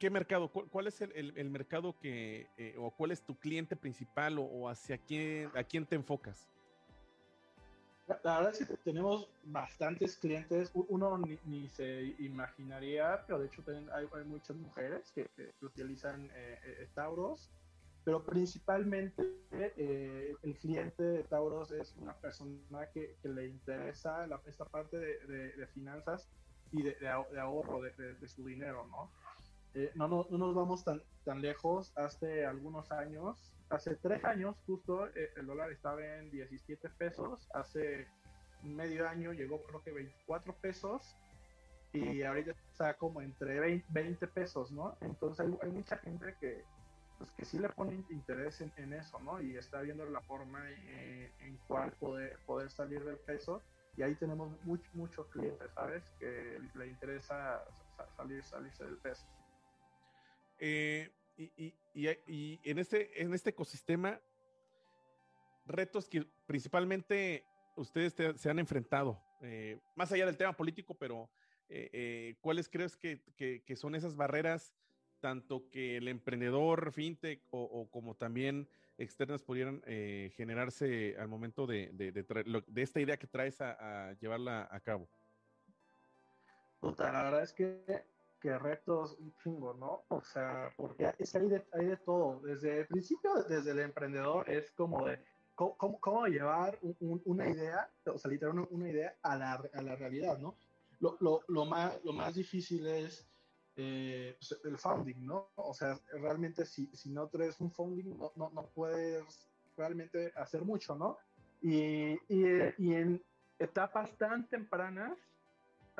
¿Y 0.00 0.06
qué 0.06 0.08
mercado? 0.08 0.48
¿Cuál, 0.48 0.86
es 0.86 0.98
el, 1.02 1.34
el, 1.36 1.50
mercado 1.50 1.94
que, 1.98 2.48
eh, 2.56 2.74
o 2.78 2.90
cuál 2.90 3.10
es 3.10 3.22
tu 3.22 3.38
cliente 3.38 3.76
principal 3.76 4.38
o, 4.38 4.66
hacia 4.66 4.96
quién, 4.96 5.50
a 5.54 5.62
quién 5.62 5.84
te 5.84 5.94
enfocas? 5.94 6.48
La 8.24 8.38
verdad 8.38 8.54
es 8.58 8.66
que 8.66 8.76
tenemos 8.78 9.28
bastantes 9.44 10.16
clientes, 10.16 10.70
uno 10.74 11.18
ni, 11.44 11.68
se 11.68 12.14
imaginaría, 12.18 13.22
pero 13.26 13.40
de 13.40 13.48
hecho 13.48 13.62
hay, 13.92 14.24
muchas 14.24 14.56
mujeres 14.56 15.12
que, 15.12 15.28
utilizan 15.60 16.30
eh, 16.34 16.58
eh, 16.64 16.88
Tauros, 16.94 17.50
pero 18.02 18.24
principalmente 18.24 19.22
el 19.52 20.58
cliente 20.62 21.02
de 21.02 21.24
Tauros 21.24 21.72
es 21.72 21.94
una 21.98 22.14
persona 22.14 22.88
que, 22.94 23.16
le 23.22 23.48
interesa 23.48 24.26
la, 24.26 24.40
esta 24.46 24.64
parte 24.64 24.96
de, 24.96 25.52
de, 25.58 25.66
finanzas 25.66 26.30
y 26.72 26.84
de 26.84 27.06
ahorro 27.06 27.82
de, 27.82 28.28
su 28.28 28.46
dinero, 28.46 28.86
¿no? 28.86 29.10
Eh, 29.74 29.92
no, 29.94 30.08
no, 30.08 30.26
no, 30.30 30.38
nos 30.38 30.54
vamos 30.54 30.84
tan, 30.84 31.02
tan 31.24 31.40
lejos. 31.40 31.92
Hace 31.96 32.44
algunos 32.44 32.90
años, 32.90 33.52
hace 33.68 33.94
tres 33.96 34.24
años 34.24 34.56
justo, 34.66 35.06
eh, 35.08 35.32
el 35.36 35.46
dólar 35.46 35.70
estaba 35.70 36.04
en 36.04 36.30
17 36.30 36.88
pesos. 36.90 37.48
Hace 37.54 38.08
medio 38.62 39.08
año 39.08 39.32
llegó 39.32 39.62
creo 39.62 39.82
que 39.82 39.92
24 39.92 40.54
pesos. 40.56 41.16
Y 41.92 42.22
ahorita 42.22 42.52
está 42.70 42.94
como 42.94 43.20
entre 43.20 43.58
20, 43.58 43.86
20 43.90 44.26
pesos, 44.28 44.70
¿no? 44.70 44.96
Entonces 45.00 45.46
hay, 45.60 45.70
mucha 45.70 45.96
gente 45.98 46.36
que, 46.38 46.64
pues, 47.18 47.32
que 47.32 47.44
sí 47.44 47.58
le 47.58 47.68
pone 47.68 48.04
interés 48.10 48.60
en, 48.60 48.72
en 48.76 48.92
eso, 48.92 49.18
¿no? 49.20 49.42
Y 49.42 49.56
está 49.56 49.80
viendo 49.80 50.04
la 50.04 50.20
forma 50.20 50.62
eh, 50.70 51.32
en 51.40 51.58
cuál 51.66 51.90
poder, 51.92 52.38
poder 52.46 52.70
salir 52.70 53.04
del 53.04 53.18
peso. 53.18 53.60
Y 53.96 54.02
ahí 54.02 54.14
tenemos 54.14 54.52
muchos 54.64 54.94
muchos 54.94 55.26
clientes, 55.28 55.68
¿sabes? 55.74 56.04
Que 56.20 56.60
le 56.74 56.86
interesa 56.86 57.64
salir, 58.16 58.44
salirse 58.44 58.84
del 58.84 58.96
peso. 58.98 59.26
Eh, 60.60 61.10
y, 61.38 61.74
en, 61.94 62.78
este, 62.78 63.22
en 63.22 63.32
este 63.32 63.50
ecosistema, 63.50 64.20
retos 65.64 66.06
que 66.06 66.26
principalmente 66.46 67.44
ustedes 67.76 68.14
te, 68.14 68.36
se 68.36 68.50
han 68.50 68.58
enfrentado, 68.58 69.18
eh, 69.40 69.78
más 69.96 70.12
allá 70.12 70.26
del 70.26 70.36
tema 70.36 70.52
político, 70.52 70.94
pero 70.94 71.30
eh, 71.70 72.36
¿cuáles 72.42 72.68
crees 72.68 72.94
que, 72.96 73.76
son 73.76 73.94
esas 73.94 74.14
barreras, 74.14 74.74
tanto 75.20 75.70
que 75.70 75.96
el 75.96 76.08
emprendedor 76.08 76.92
fintech 76.92 77.42
o, 77.50 77.88
como 77.90 78.14
también 78.14 78.68
externas 78.98 79.42
pudieran 79.42 79.82
generarse 80.36 81.16
al 81.18 81.28
momento 81.28 81.66
de, 81.66 81.90
de, 81.92 82.82
esta 82.82 83.00
idea 83.00 83.16
que 83.16 83.26
traes 83.26 83.60
a, 83.62 84.12
llevarla 84.20 84.68
a 84.70 84.80
cabo? 84.80 85.08
La 86.82 87.22
verdad 87.22 87.42
es 87.42 87.52
que 87.52 88.04
que 88.40 88.58
retos 88.58 89.16
un 89.18 89.34
chingo, 89.42 89.74
¿no? 89.74 90.04
O 90.08 90.22
sea, 90.22 90.72
porque 90.76 91.12
es 91.18 91.30
que 91.30 91.38
hay 91.38 91.48
de, 91.48 91.64
hay 91.72 91.86
de 91.86 91.96
todo. 91.98 92.40
Desde 92.40 92.80
el 92.80 92.86
principio, 92.86 93.30
desde 93.48 93.70
el 93.70 93.80
emprendedor, 93.80 94.48
es 94.48 94.70
como 94.72 95.06
de 95.06 95.22
cómo, 95.54 96.00
cómo, 96.00 96.26
llevar 96.26 96.78
un, 96.82 96.96
un, 97.00 97.22
una 97.26 97.48
idea, 97.48 97.90
o 98.06 98.18
sea, 98.18 98.30
literal, 98.30 98.66
una 98.70 98.88
idea 98.88 99.14
a 99.22 99.36
la, 99.36 99.62
a 99.74 99.82
la, 99.82 99.96
realidad, 99.96 100.38
¿no? 100.38 100.56
Lo, 101.00 101.16
lo, 101.20 101.42
lo, 101.48 101.64
más, 101.66 102.02
lo 102.04 102.12
más 102.12 102.34
difícil 102.34 102.86
es 102.86 103.26
eh, 103.76 104.36
pues, 104.38 104.58
el 104.64 104.78
founding, 104.78 105.26
¿no? 105.26 105.50
O 105.56 105.74
sea, 105.74 105.98
realmente 106.12 106.64
si, 106.64 106.86
si 106.94 107.10
no 107.10 107.28
traes 107.28 107.60
un 107.60 107.70
founding, 107.70 108.16
no, 108.16 108.32
no, 108.36 108.50
no 108.50 108.66
puedes 108.74 109.48
realmente 109.76 110.32
hacer 110.36 110.62
mucho, 110.62 110.96
¿no? 110.96 111.18
Y, 111.62 112.12
y, 112.28 112.44
y 112.78 112.94
en 112.94 113.22
etapas 113.58 114.16
tan 114.16 114.48
tempranas, 114.48 115.18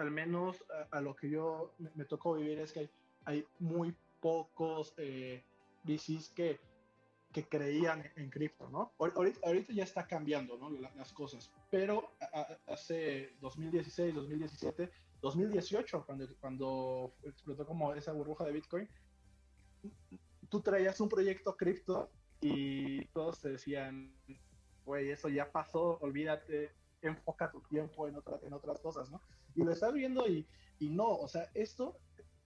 al 0.01 0.11
menos 0.11 0.65
a, 0.93 0.99
a, 0.99 1.01
lo 1.01 1.15
que 1.15 1.31
yo 1.31 1.75
me, 1.79 1.91
me, 1.95 2.05
tocó 2.05 2.35
vivir 2.35 2.59
es 2.59 2.73
que 2.73 2.91
hay, 3.25 3.47
muy 3.59 3.95
pocos 4.21 4.95
eh, 4.97 5.45
VCs 5.85 6.31
que, 6.31 6.61
que 7.33 7.49
creían 7.49 8.05
en 8.17 8.31
cripto, 8.31 8.69
¿no? 8.69 8.93
Ahorita, 8.99 9.41
ahorita, 9.45 9.73
ya 9.73 9.85
está 9.85 10.07
cambiando, 10.07 10.59
¿no? 10.59 10.71
Las 10.71 11.13
cosas, 11.13 11.53
pero 11.71 12.11
a, 12.33 12.47
hace 12.67 13.35
2016, 13.41 14.15
2017, 14.15 14.91
2018, 15.23 16.05
cuando, 16.07 16.27
cuando 16.41 17.15
explotó 17.25 17.67
como 17.67 17.95
esa 17.95 18.13
burbuja 18.13 18.45
de 18.45 18.53
Bitcoin, 18.53 18.89
tú 20.49 20.61
traías 20.61 21.01
un 21.01 21.09
proyecto 21.09 21.57
cripto 21.57 22.11
y 22.41 23.05
todos 23.07 23.41
te 23.41 23.51
decían, 23.51 24.15
güey, 24.85 25.11
eso 25.11 25.29
ya 25.29 25.51
pasó, 25.51 25.99
olvídate, 26.01 26.73
enfoca 27.03 27.51
tu 27.51 27.61
tiempo 27.63 28.09
en, 28.09 28.17
otra, 28.17 28.39
en 28.43 28.53
otras 28.53 28.81
cosas, 28.81 29.11
¿no? 29.11 29.21
Y 29.55 29.65
lo 29.65 29.73
estás 29.73 29.93
viendo 29.93 30.27
y, 30.27 30.47
y 30.79 30.91
no, 30.91 31.09
o 31.09 31.29
sea, 31.29 31.51
esto 31.55 31.99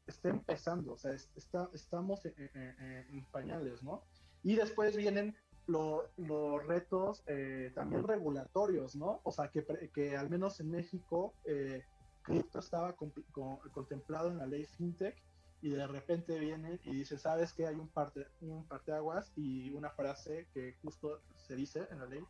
está 0.07 0.29
empezando, 0.29 0.93
o 0.93 0.99
sea, 0.99 1.13
está, 1.13 1.71
estamos 1.73 2.25
en, 2.27 3.27
pañales, 3.31 3.83
¿no? 3.83 4.03
Y 4.43 4.57
después 4.57 4.97
vienen 4.97 5.35
los 5.67 6.05
lo 6.19 6.59
retos 6.59 7.23
eh, 7.27 7.73
también 7.75 8.07
regulatorios, 8.07 8.97
¿no? 8.97 9.21
O 9.25 9.33
sea, 9.33 9.49
que, 9.49 9.65
que 9.95 10.17
al 10.17 10.29
menos 10.29 10.61
en 10.61 10.71
México, 10.71 11.35
eh, 11.47 11.83
cripto 12.23 12.59
estaba 12.59 12.95
con, 12.95 13.13
con, 13.33 13.59
contemplado 13.73 14.31
en 14.31 14.39
la 14.39 14.47
ley 14.47 14.65
FinTech 14.65 15.17
y 15.63 15.71
de 15.71 15.87
repente 15.87 16.39
vienen 16.39 16.81
y 16.85 16.95
dice, 16.97 17.19
¿sabes 17.19 17.53
que 17.53 17.67
hay 17.67 17.77
un, 17.77 17.89
parte, 17.89 18.27
un 18.41 18.67
parteaguas 18.67 19.33
y 19.37 19.71
una 19.71 19.91
frase 19.91 20.47
que 20.53 20.75
justo 20.83 21.23
se 21.37 21.57
dice 21.57 21.87
en 21.91 22.01
la 22.01 22.07
ley? 22.07 22.23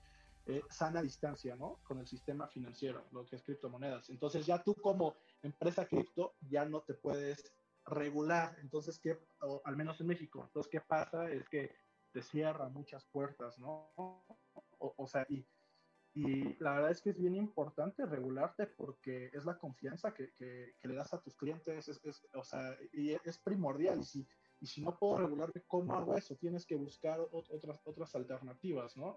Eh, 0.47 0.63
sana 0.69 1.01
distancia, 1.01 1.57
¿no? 1.57 1.81
Con 1.85 1.99
el 1.99 2.07
sistema 2.07 2.47
financiero, 2.49 3.07
lo 3.13 3.25
que 3.25 3.37
es 3.37 3.43
criptomonedas. 3.43 4.11
Entonces 4.11 4.45
ya 4.45 4.63
tú 4.63 4.75
como 4.75 5.15
empresa 5.43 5.87
cripto 5.87 6.35
ya 6.41 6.67
no 6.67 6.83
te 6.83 6.95
puedes 6.95 7.51
regular. 7.87 8.57
Entonces, 8.61 8.99
¿qué, 8.99 9.19
o, 9.41 9.63
al 9.65 9.77
menos 9.77 10.01
en 10.01 10.09
México, 10.09 10.43
entonces, 10.45 10.71
¿qué 10.71 10.81
pasa? 10.81 11.31
Es 11.31 11.49
que 11.49 11.75
te 12.13 12.23
cierra 12.23 12.69
muchas 12.69 13.05
puertas, 13.07 13.59
¿no? 13.59 13.93
O, 14.79 15.07
sea, 15.07 15.27
y, 15.29 15.47
la 16.61 16.75
verdad 16.75 16.91
es 16.93 17.01
que 17.01 17.11
es 17.11 17.19
bien 17.19 17.35
importante 17.35 18.07
regularte 18.07 18.67
porque 18.67 19.31
es 19.33 19.45
la 19.45 19.59
confianza 19.59 20.15
que, 20.15 20.31
le 20.83 20.95
das 20.95 21.13
a 21.13 21.21
tus 21.21 21.35
clientes, 21.35 21.89
es, 21.89 22.01
es, 22.05 22.27
o 22.35 22.45
sea, 22.45 22.77
y 22.93 23.13
es 23.13 23.39
primordial. 23.39 24.01
Y 24.61 24.67
si, 24.67 24.83
no 24.83 24.97
puedo 24.97 25.19
regularme, 25.19 25.63
¿cómo 25.67 25.95
hago 25.95 26.17
eso? 26.17 26.37
Tienes 26.37 26.65
que 26.65 26.77
buscar 26.77 27.19
otras, 27.33 28.15
alternativas, 28.15 28.97
¿no? 28.97 29.17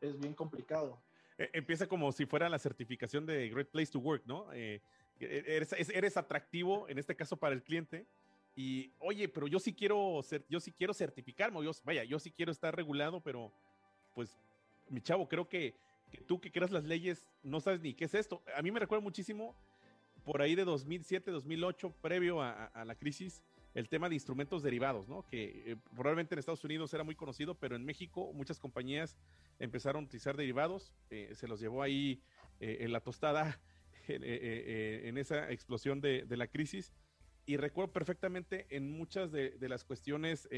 Es 0.00 0.18
bien 0.18 0.34
complicado. 0.34 0.98
Empieza 1.38 1.86
como 1.86 2.12
si 2.12 2.24
fuera 2.24 2.48
la 2.48 2.58
certificación 2.58 3.26
de 3.26 3.50
Great 3.50 3.68
Place 3.68 3.92
to 3.92 3.98
Work, 3.98 4.22
¿no? 4.24 4.50
Eh, 4.54 4.80
eres, 5.20 5.72
eres, 5.72 6.16
atractivo, 6.16 6.88
en 6.88 6.98
este 6.98 7.14
caso 7.14 7.36
para 7.36 7.54
el 7.54 7.62
cliente, 7.62 8.06
y 8.54 8.90
oye, 8.98 9.28
pero 9.28 9.46
yo 9.46 9.58
sí 9.58 9.74
quiero, 9.74 10.22
yo 10.48 10.60
sí 10.60 10.72
quiero 10.72 10.94
certificarme, 10.94 11.62
yo, 11.62 11.72
vaya, 11.84 12.04
yo 12.04 12.18
sí 12.18 12.30
quiero 12.30 12.52
estar 12.52 12.74
regulado, 12.74 13.20
pero 13.20 13.52
pues, 14.14 14.38
mi 14.88 15.02
chavo, 15.02 15.28
creo 15.28 15.46
que, 15.46 15.74
tú 16.26 16.40
que 16.40 16.50
creas 16.50 16.70
las 16.70 16.84
leyes 16.84 17.26
no 17.42 17.60
sabes 17.60 17.80
ni 17.80 17.92
qué 17.92 18.06
es 18.06 18.14
esto. 18.14 18.42
A 18.56 18.62
mí 18.62 18.70
me 18.70 18.80
recuerda 18.80 19.02
muchísimo 19.02 19.54
por 20.24 20.40
ahí 20.40 20.54
de 20.54 20.64
2007, 20.64 21.30
2008, 21.30 21.94
previo 22.00 22.40
a, 22.40 22.84
la 22.86 22.94
crisis, 22.94 23.42
el 23.74 23.90
tema 23.90 24.08
de 24.08 24.14
instrumentos 24.14 24.62
derivados, 24.62 25.06
¿no? 25.06 25.26
Que 25.28 25.72
eh, 25.72 25.76
probablemente 25.94 26.34
en 26.34 26.38
Estados 26.38 26.64
Unidos 26.64 26.94
era 26.94 27.04
muy 27.04 27.14
conocido, 27.14 27.54
pero 27.54 27.76
en 27.76 27.84
México 27.84 28.32
muchas 28.32 28.58
compañías 28.58 29.18
empezaron 29.58 30.04
a 30.04 30.06
utilizar 30.06 30.36
derivados, 30.36 30.94
eh, 31.10 31.30
se 31.34 31.48
los 31.48 31.60
llevó 31.60 31.82
ahí 31.82 32.22
eh, 32.60 32.78
en 32.80 32.92
la 32.92 33.00
tostada 33.00 33.60
en 34.08 35.18
esa 35.18 35.50
explosión 35.50 36.00
de, 36.00 36.24
la 36.30 36.46
crisis. 36.46 36.92
Y 37.44 37.56
recuerdo 37.56 37.92
perfectamente 37.92 38.66
en 38.70 38.90
muchas 38.90 39.32
de, 39.32 39.56
las 39.68 39.84
cuestiones 39.84 40.48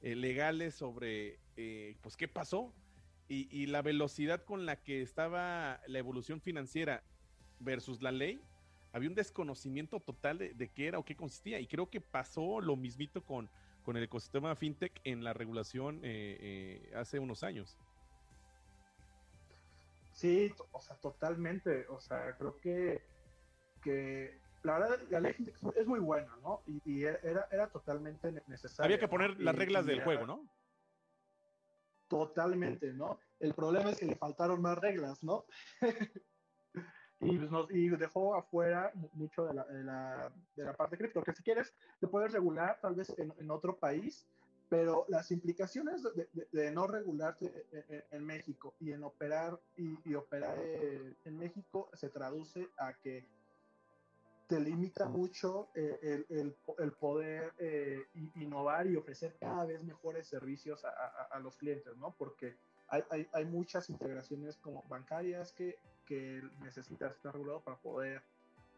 legales 0.00 0.74
sobre, 0.74 1.38
pues, 2.00 2.16
qué 2.16 2.26
pasó 2.26 2.74
y, 3.28 3.48
y 3.56 3.66
la 3.66 3.82
velocidad 3.82 4.44
con 4.44 4.66
la 4.66 4.82
que 4.82 5.00
estaba 5.00 5.80
la 5.86 5.98
evolución 5.98 6.40
financiera 6.40 7.04
versus 7.60 8.02
la 8.02 8.12
ley, 8.12 8.40
había 8.92 9.10
un 9.10 9.14
desconocimiento 9.14 10.00
total 10.00 10.38
de, 10.38 10.70
qué 10.70 10.86
era 10.86 10.98
o 10.98 11.04
qué 11.04 11.16
consistía. 11.16 11.60
Y 11.60 11.66
creo 11.66 11.90
que 11.90 12.00
pasó 12.00 12.60
lo 12.60 12.76
mismito 12.76 13.22
con, 13.22 13.50
con 13.82 13.96
el 13.96 14.04
ecosistema 14.04 14.54
fintech 14.56 15.00
en 15.04 15.22
la 15.22 15.32
regulación 15.32 16.00
eh, 16.02 16.38
eh, 16.40 16.92
hace 16.94 17.18
unos 17.18 17.42
años. 17.42 17.76
Sí, 20.16 20.50
o 20.72 20.80
sea, 20.80 20.96
totalmente. 20.96 21.86
O 21.90 22.00
sea, 22.00 22.34
creo 22.38 22.58
que, 22.58 23.02
que 23.82 24.40
la 24.62 24.78
verdad, 24.78 24.98
la 25.10 25.20
ley 25.20 25.34
es 25.76 25.86
muy 25.86 26.00
buena, 26.00 26.34
¿no? 26.42 26.62
Y, 26.66 27.04
era, 27.04 27.46
era 27.50 27.68
totalmente 27.68 28.32
necesaria. 28.46 28.86
Había 28.86 28.98
que 28.98 29.08
poner 29.08 29.38
las 29.38 29.54
reglas 29.54 29.84
del 29.84 30.02
juego, 30.02 30.26
¿no? 30.26 30.48
Totalmente, 32.08 32.94
¿no? 32.94 33.20
El 33.38 33.52
problema 33.52 33.90
es 33.90 33.98
que 33.98 34.06
le 34.06 34.16
faltaron 34.16 34.62
más 34.62 34.78
reglas, 34.78 35.22
¿no? 35.22 35.44
y, 37.20 37.36
pues, 37.36 37.50
nos, 37.50 37.70
y 37.70 37.88
dejó 37.90 38.36
afuera 38.36 38.92
mucho 39.12 39.44
de 39.44 39.52
la, 39.52 39.64
de 39.64 39.84
la, 39.84 40.32
de 40.54 40.64
la 40.64 40.72
parte 40.72 40.96
cripto, 40.96 41.22
que 41.22 41.34
si 41.34 41.42
quieres 41.42 41.74
te 42.00 42.08
puedes 42.08 42.32
regular 42.32 42.78
tal 42.80 42.94
vez 42.94 43.10
en, 43.18 43.34
en 43.38 43.50
otro 43.50 43.76
país, 43.76 44.26
pero 44.68 45.04
las 45.08 45.30
implicaciones 45.30 46.02
de, 46.02 46.28
de, 46.50 46.70
no 46.70 46.86
regularte 46.86 47.66
en, 48.10 48.24
México 48.24 48.74
y 48.80 48.92
en 48.92 49.04
operar 49.04 49.58
y, 49.76 49.96
y 50.04 50.14
operar 50.14 50.58
en 50.58 51.38
México 51.38 51.88
se 51.94 52.08
traduce 52.08 52.68
a 52.78 52.94
que 52.94 53.24
te 54.48 54.60
limita 54.60 55.08
mucho 55.08 55.68
eh, 55.74 55.98
el, 56.02 56.26
el, 56.36 56.56
el, 56.78 56.92
poder 56.92 57.52
eh, 57.58 58.06
innovar 58.36 58.86
y 58.86 58.96
ofrecer 58.96 59.36
cada 59.40 59.64
vez 59.64 59.82
mejores 59.82 60.28
servicios 60.28 60.84
a, 60.84 60.90
a, 60.90 61.22
a 61.32 61.40
los 61.40 61.56
clientes, 61.56 61.96
¿no? 61.96 62.14
Porque 62.16 62.56
hay, 62.88 63.02
hay, 63.10 63.28
hay, 63.32 63.44
muchas 63.44 63.90
integraciones 63.90 64.56
como 64.56 64.84
bancarias 64.88 65.52
que 65.52 65.78
que 66.06 66.40
necesitas 66.60 67.14
estar 67.14 67.34
regulado 67.34 67.60
para 67.60 67.76
poder 67.76 68.22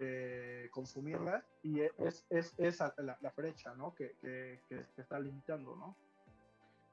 eh, 0.00 0.68
consumirlas 0.70 1.44
y 1.62 1.80
es, 1.80 2.26
es, 2.30 2.54
esa 2.58 2.94
la, 2.98 3.18
la, 3.20 3.30
brecha 3.30 3.74
¿no? 3.74 3.94
que, 3.94 4.16
que, 4.20 4.60
que, 4.68 4.84
está 4.96 5.18
limitando. 5.18 5.76
¿no? 5.76 5.96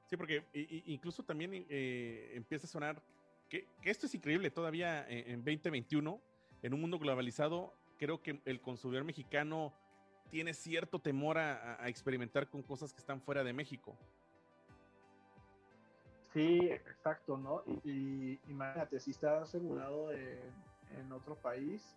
Sí, 0.06 0.16
porque 0.16 0.44
incluso 0.86 1.22
también 1.22 1.66
eh, 1.68 2.32
empieza 2.34 2.66
a 2.66 2.70
sonar 2.70 3.02
que, 3.48 3.68
esto 3.82 4.06
es 4.06 4.14
increíble 4.14 4.50
todavía 4.50 5.06
en, 5.08 5.44
2021, 5.44 6.20
en 6.62 6.74
un 6.74 6.80
mundo 6.80 6.98
globalizado, 6.98 7.72
creo 7.98 8.22
que 8.22 8.40
el 8.44 8.60
consumidor 8.60 9.04
mexicano 9.04 9.72
tiene 10.30 10.52
cierto 10.54 10.98
temor 10.98 11.38
a, 11.38 11.82
a 11.82 11.88
experimentar 11.88 12.48
con 12.48 12.62
cosas 12.62 12.92
que 12.92 12.98
están 12.98 13.20
fuera 13.20 13.44
de 13.44 13.52
México. 13.52 13.96
Sí, 16.32 16.58
exacto, 16.70 17.38
¿no? 17.38 17.62
Y, 17.84 18.38
imagínate, 18.48 19.00
si 19.00 19.12
estás 19.12 19.44
asegurado 19.44 20.12
en 20.12 21.12
otro 21.12 21.34
país, 21.36 21.96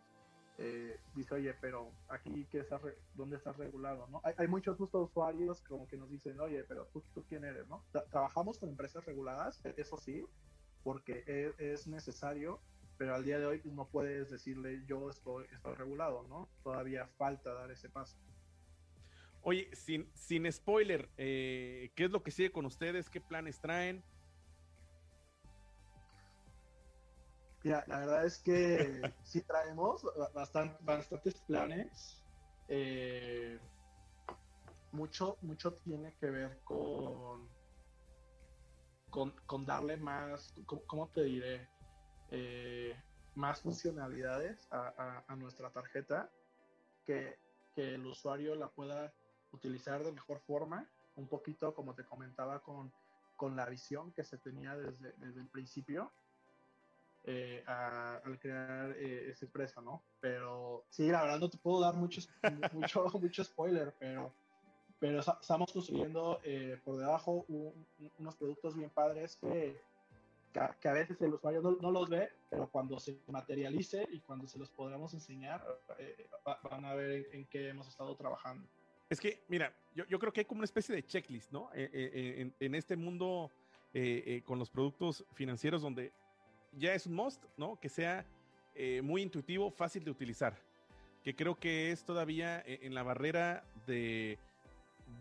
eh, 0.61 0.99
dice, 1.15 1.35
oye, 1.35 1.53
pero 1.61 1.89
aquí, 2.09 2.45
¿qué 2.51 2.59
está 2.59 2.81
¿dónde 3.15 3.37
estás 3.37 3.55
regulado? 3.55 4.07
¿no? 4.07 4.21
Hay, 4.37 4.47
muchos 4.49 4.75
justo 4.77 5.01
usuarios 5.01 5.61
como 5.61 5.87
que 5.87 5.95
nos 5.95 6.09
dicen, 6.09 6.37
oye, 6.41 6.65
pero 6.65 6.85
tú, 6.87 7.01
tú 7.13 7.23
quién 7.29 7.45
eres, 7.45 7.65
¿no? 7.69 7.85
trabajamos 8.11 8.59
con 8.59 8.67
empresas 8.67 9.05
reguladas, 9.05 9.65
e, 9.65 9.73
eso 9.77 9.95
sí, 9.97 10.25
porque 10.83 11.23
e, 11.27 11.53
es, 11.71 11.87
necesario, 11.87 12.59
pero 12.97 13.15
al 13.15 13.23
día 13.23 13.39
de 13.39 13.45
hoy 13.45 13.59
pues, 13.59 13.73
no 13.73 13.87
puedes 13.87 14.29
decirle 14.29 14.83
yo 14.85 15.09
estoy, 15.09 15.45
estoy 15.53 15.75
regulado, 15.75 16.27
¿no? 16.27 16.49
Todavía 16.61 17.07
falta 17.17 17.53
dar 17.53 17.71
ese 17.71 17.89
paso. 17.89 18.17
Oye, 19.41 19.73
sin, 19.73 20.11
sin 20.13 20.51
spoiler, 20.51 21.09
eh, 21.15 21.93
¿qué 21.95 22.03
es 22.03 22.11
lo 22.11 22.21
que 22.21 22.31
sigue 22.31 22.51
con 22.51 22.65
ustedes? 22.65 23.09
¿Qué 23.09 23.21
planes 23.21 23.61
traen? 23.61 24.03
Mira, 27.63 27.83
la 27.87 27.99
verdad 27.99 28.25
es 28.25 28.39
que 28.39 29.01
sí 29.23 29.41
traemos 29.41 30.05
bastantes 30.33 31.41
planes. 31.41 32.23
Eh, 32.67 33.59
mucho, 34.91 35.37
mucho 35.41 35.73
tiene 35.73 36.15
que 36.15 36.29
ver 36.29 36.61
con, 36.63 37.49
con, 39.09 39.65
darle 39.65 39.97
más, 39.97 40.53
¿cómo, 40.65 41.09
te 41.09 41.23
diré? 41.23 41.67
Eh, 42.31 42.95
más 43.35 43.61
funcionalidades 43.61 44.67
a, 44.71 45.23
nuestra 45.35 45.69
tarjeta 45.71 46.29
que, 47.05 47.37
el 47.75 48.05
usuario 48.05 48.55
la 48.55 48.67
pueda 48.67 49.13
utilizar 49.53 50.03
de 50.03 50.11
mejor 50.11 50.41
forma, 50.41 50.85
un 51.15 51.29
poquito 51.29 51.73
como 51.73 51.95
te 51.95 52.03
comentaba 52.03 52.59
con, 52.61 52.91
con 53.37 53.55
la 53.55 53.67
visión 53.67 54.11
que 54.11 54.25
se 54.25 54.37
tenía 54.37 54.75
desde, 54.75 55.13
desde 55.13 55.39
el 55.39 55.47
principio 55.47 56.11
eh, 57.31 57.63
al 57.67 58.39
crear 58.39 58.89
eh, 58.97 59.29
esa 59.29 59.45
empresa, 59.45 59.81
¿no? 59.81 60.01
Pero 60.19 60.85
sí, 60.89 61.09
la 61.09 61.21
verdad 61.21 61.39
no 61.39 61.47
te 61.47 61.59
puedo 61.59 61.79
dar 61.79 61.93
mucho, 61.93 62.21
mucho, 62.73 63.05
mucho 63.21 63.43
spoiler, 63.43 63.93
pero, 63.99 64.33
pero 64.97 65.19
estamos 65.19 65.71
construyendo 65.71 66.39
eh, 66.43 66.81
por 66.83 66.97
debajo 66.97 67.45
unos 68.17 68.35
productos 68.35 68.75
bien 68.75 68.89
padres 68.89 69.35
que, 69.35 69.79
que, 70.81 70.87
a 70.89 70.93
veces 70.93 71.21
el 71.21 71.35
usuario 71.35 71.61
no, 71.61 71.91
los 71.91 72.09
ve, 72.09 72.29
pero 72.49 72.67
cuando 72.67 72.99
se 72.99 73.19
materialice 73.27 74.07
y 74.11 74.21
cuando 74.21 74.47
se 74.47 74.57
los 74.57 74.71
podamos 74.71 75.13
enseñar, 75.13 75.63
van 76.63 76.83
a 76.83 76.95
ver 76.95 77.27
en, 77.31 77.45
qué 77.45 77.69
hemos 77.69 77.87
estado 77.87 78.15
trabajando. 78.15 78.67
Es 79.07 79.19
que, 79.19 79.43
mira, 79.49 79.71
yo, 79.93 80.03
yo, 80.07 80.17
creo 80.17 80.33
que 80.33 80.39
hay 80.39 80.45
como 80.45 80.61
una 80.61 80.65
especie 80.65 80.95
de 80.95 81.05
checklist, 81.05 81.51
¿no? 81.51 81.69
en, 81.75 82.55
en, 82.59 82.73
este 82.73 82.95
mundo 82.95 83.51
con 84.45 84.57
los 84.57 84.71
productos 84.71 85.23
financieros 85.35 85.83
donde 85.83 86.11
ya 86.73 86.93
es 86.93 87.05
un 87.05 87.13
must, 87.13 87.43
¿no? 87.57 87.79
Que 87.79 87.89
sea 87.89 88.25
eh, 88.75 89.01
muy 89.01 89.21
intuitivo, 89.21 89.71
fácil 89.71 90.03
de 90.03 90.11
utilizar. 90.11 90.55
Que 91.23 91.35
creo 91.35 91.59
que 91.59 91.91
es 91.91 92.03
todavía 92.03 92.59
eh, 92.65 92.79
en 92.83 92.93
la 92.93 93.03
barrera 93.03 93.63
de, 93.85 94.37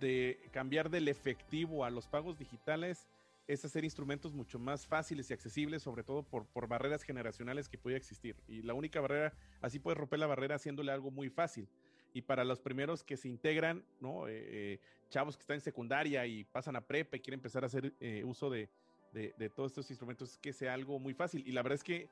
de 0.00 0.38
cambiar 0.52 0.90
del 0.90 1.08
efectivo 1.08 1.84
a 1.84 1.90
los 1.90 2.06
pagos 2.06 2.38
digitales, 2.38 3.08
es 3.46 3.64
hacer 3.64 3.82
instrumentos 3.82 4.34
mucho 4.34 4.58
más 4.58 4.86
fáciles 4.86 5.30
y 5.30 5.32
accesibles, 5.32 5.82
sobre 5.82 6.02
todo 6.02 6.22
por, 6.22 6.44
por 6.46 6.68
barreras 6.68 7.02
generacionales 7.02 7.68
que 7.68 7.78
puede 7.78 7.96
existir. 7.96 8.36
Y 8.46 8.62
la 8.62 8.74
única 8.74 9.00
barrera, 9.00 9.32
así 9.62 9.78
puedes 9.78 9.98
romper 9.98 10.18
la 10.18 10.26
barrera 10.26 10.56
haciéndole 10.56 10.92
algo 10.92 11.10
muy 11.10 11.30
fácil. 11.30 11.66
Y 12.12 12.22
para 12.22 12.44
los 12.44 12.60
primeros 12.60 13.02
que 13.02 13.16
se 13.16 13.28
integran, 13.28 13.84
¿no? 14.00 14.28
Eh, 14.28 14.80
chavos 15.08 15.36
que 15.36 15.40
están 15.40 15.54
en 15.54 15.60
secundaria 15.62 16.26
y 16.26 16.44
pasan 16.44 16.76
a 16.76 16.82
prepa 16.82 17.16
y 17.16 17.20
quieren 17.20 17.38
empezar 17.38 17.62
a 17.64 17.66
hacer 17.66 17.94
uso 18.24 18.50
de, 18.50 18.68
de, 19.12 19.50
todos 19.50 19.72
estos 19.72 19.90
instrumentos 19.90 20.38
que 20.38 20.52
sea 20.52 20.74
algo 20.74 20.98
muy 20.98 21.14
fácil. 21.14 21.46
Y 21.46 21.52
la 21.52 21.62
verdad 21.62 21.76
es 21.76 21.84
que 21.84 22.08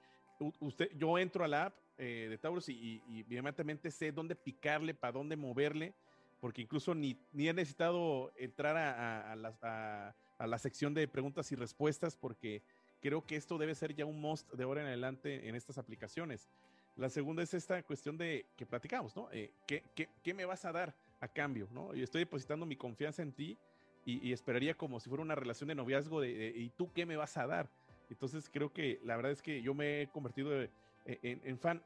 usted, 0.60 0.90
yo 0.96 1.18
entro 1.18 1.44
a 1.44 1.48
la 1.48 1.66
app 1.66 1.74
eh, 1.98 2.26
de 2.28 2.38
Taurus 2.38 2.68
y, 2.68 3.02
inmediatamente 3.08 3.90
sé 3.90 4.12
dónde 4.12 4.34
picarle, 4.34 4.94
para 4.94 5.12
dónde 5.12 5.36
moverle, 5.36 5.94
porque 6.40 6.62
incluso 6.62 6.94
ni, 6.94 7.16
ni 7.32 7.48
he 7.48 7.54
necesitado 7.54 8.32
entrar 8.36 8.76
a, 8.76 9.32
a, 9.32 9.36
la, 9.36 10.14
a, 10.38 10.46
la, 10.46 10.58
sección 10.58 10.94
de 10.94 11.08
preguntas 11.08 11.50
y 11.52 11.54
respuestas, 11.54 12.16
porque 12.16 12.62
creo 13.00 13.24
que 13.24 13.36
esto 13.36 13.58
debe 13.58 13.74
ser 13.74 13.94
ya 13.94 14.04
un 14.04 14.20
must 14.20 14.52
de 14.52 14.64
ahora 14.64 14.82
en 14.82 14.88
adelante 14.88 15.48
en 15.48 15.54
estas 15.54 15.78
aplicaciones. 15.78 16.48
La 16.96 17.10
segunda 17.10 17.42
es 17.42 17.52
esta 17.52 17.82
cuestión 17.82 18.16
de 18.16 18.46
que 18.56 18.64
platicamos, 18.64 19.14
¿no? 19.16 19.28
Eh, 19.30 19.50
¿qué, 19.66 19.82
qué, 19.94 20.08
qué, 20.22 20.32
me 20.32 20.46
vas 20.46 20.64
a 20.64 20.72
dar 20.72 20.94
a 21.20 21.28
cambio, 21.28 21.68
¿no? 21.70 21.94
Yo 21.94 22.04
estoy 22.04 22.20
depositando 22.20 22.64
mi 22.64 22.76
confianza 22.76 23.22
en 23.22 23.32
ti 23.32 23.58
y, 24.06 24.32
esperaría 24.32 24.74
como 24.74 25.00
si 25.00 25.08
fuera 25.08 25.22
una 25.22 25.34
relación 25.34 25.68
de 25.68 25.74
noviazgo 25.74 26.20
de, 26.20 26.52
¿y 26.56 26.70
tú 26.70 26.92
qué 26.92 27.04
me 27.04 27.16
vas 27.16 27.36
a 27.36 27.46
dar? 27.46 27.68
Entonces 28.08 28.48
creo 28.48 28.72
que 28.72 29.00
la 29.04 29.16
verdad 29.16 29.32
es 29.32 29.42
que 29.42 29.60
yo 29.60 29.74
me 29.74 30.02
he 30.02 30.06
convertido 30.06 30.62
eh, 30.62 30.70
en, 31.04 31.58
fan. 31.58 31.82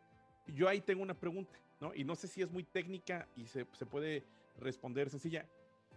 Yo 0.46 0.68
ahí 0.68 0.82
tengo 0.82 1.02
una 1.02 1.14
pregunta, 1.14 1.58
¿no? 1.80 1.94
Y 1.94 2.04
no 2.04 2.14
sé 2.14 2.28
si 2.28 2.42
es 2.42 2.50
muy 2.50 2.62
técnica 2.62 3.26
y 3.36 3.46
se, 3.46 3.66
se 3.72 3.86
puede 3.86 4.22
responder 4.58 5.08
sencilla. 5.08 5.46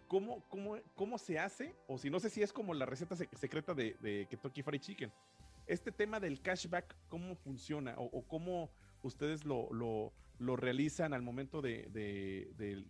¿Cómo, 0.08 0.44
cómo, 0.48 0.78
¿Cómo 0.96 1.18
se 1.18 1.38
hace? 1.40 1.76
O 1.88 1.98
si 1.98 2.10
no 2.10 2.20
sé 2.20 2.30
si 2.30 2.42
es 2.42 2.54
como 2.54 2.74
la 2.74 2.86
receta 2.86 3.16
secreta 3.16 3.74
de, 3.74 3.96
de 4.00 4.26
Kentucky 4.30 4.62
Fried 4.62 4.80
Chicken. 4.80 5.12
Este 5.68 5.92
tema 5.92 6.20
del 6.20 6.42
cashback, 6.42 6.96
¿cómo 7.10 7.36
funciona? 7.36 7.96
O, 7.98 8.22
cómo 8.24 8.70
ustedes 9.02 9.46
lo, 9.46 10.14
lo 10.40 10.56
realizan 10.56 11.14
al 11.14 11.22
momento 11.22 11.62
de, 11.62 11.88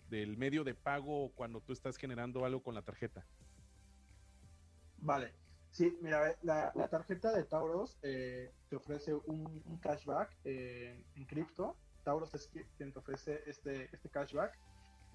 del 0.10 0.38
medio 0.38 0.64
de 0.64 0.76
pago 0.76 1.32
cuando 1.36 1.62
tú 1.62 1.74
estás 1.74 1.98
generando 1.98 2.46
algo 2.46 2.64
con 2.64 2.76
la 2.76 2.82
tarjeta? 2.82 3.26
Vale. 4.98 5.34
Sí, 5.72 5.98
mira, 6.02 6.38
la, 6.44 6.72
tarjeta 6.88 7.32
de 7.32 7.46
Tauros 7.46 7.98
eh, 8.04 8.52
te 8.70 8.76
ofrece 8.76 9.14
un, 9.16 9.64
cashback 9.82 10.38
eh, 10.44 11.04
en 11.16 11.26
cripto 11.26 11.76
Tauros 12.04 12.34
es 12.36 12.50
quien 12.78 12.92
te 12.92 13.00
ofrece 13.00 13.42
este, 13.46 13.90
este 13.92 14.10
cashback. 14.10 14.58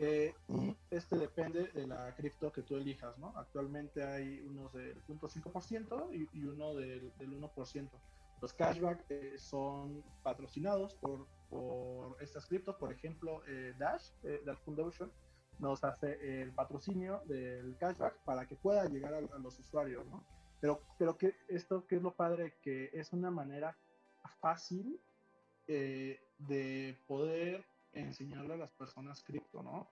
Eh, 0.01 0.33
y 0.49 0.77
este 0.91 1.17
depende 1.17 1.69
de 1.75 1.87
la 1.87 2.15
cripto 2.15 2.53
que 2.53 2.63
tú 2.63 2.77
elijas, 2.77 3.19
¿no? 3.19 3.37
Actualmente 3.37 4.05
hay 4.05 4.41
unos 4.41 4.73
del 4.73 5.03
0.5% 5.03 6.15
y, 6.15 6.39
y, 6.39 6.45
uno 6.45 6.75
del, 6.75 7.13
del 7.19 7.33
1%. 7.33 7.91
Los 8.41 8.53
cashback 8.53 9.05
eh, 9.11 9.39
son 9.39 10.05
patrocinados 10.23 10.95
por, 10.95 11.27
por 11.51 12.23
estas 12.23 12.47
criptos, 12.47 12.77
por 12.77 12.93
ejemplo, 12.93 13.43
eh, 13.47 13.75
Dash, 13.79 14.11
eh, 14.23 14.43
Dash 14.45 14.59
Foundation, 14.65 15.13
nos 15.59 15.83
hace 15.83 16.43
el 16.43 16.53
patrocinio 16.53 17.23
del 17.27 17.77
cashback 17.79 18.23
para 18.25 18.47
que 18.47 18.55
pueda 18.55 18.85
llegar 18.85 19.15
a, 19.15 19.19
a 19.19 19.39
los 19.39 19.59
usuarios, 19.59 20.07
¿no? 20.07 20.25
Pero, 20.61 20.83
pero 20.99 21.17
que 21.17 21.35
esto 21.49 21.87
que 21.87 21.97
es 21.97 22.03
lo 22.03 22.15
padre, 22.15 22.55
que 22.63 22.91
es 22.93 23.13
una 23.13 23.31
manera 23.31 23.77
fácil 24.41 25.01
eh, 25.67 26.19
de 26.39 26.97
poder 27.07 27.65
enseñarle 27.93 28.55
a 28.55 28.57
las 28.57 28.73
personas 28.73 29.23
cripto, 29.23 29.63
¿no? 29.63 29.91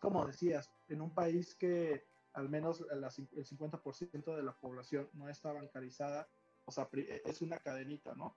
Como 0.00 0.26
decías, 0.26 0.70
en 0.88 1.00
un 1.00 1.14
país 1.14 1.54
que 1.54 2.04
al 2.32 2.48
menos 2.48 2.84
el 2.90 3.04
50% 3.04 4.36
de 4.36 4.42
la 4.42 4.52
población 4.52 5.08
no 5.12 5.28
está 5.28 5.52
bancarizada, 5.52 6.28
o 6.64 6.72
sea, 6.72 6.88
es 7.24 7.42
una 7.42 7.58
cadenita, 7.58 8.14
¿no? 8.14 8.34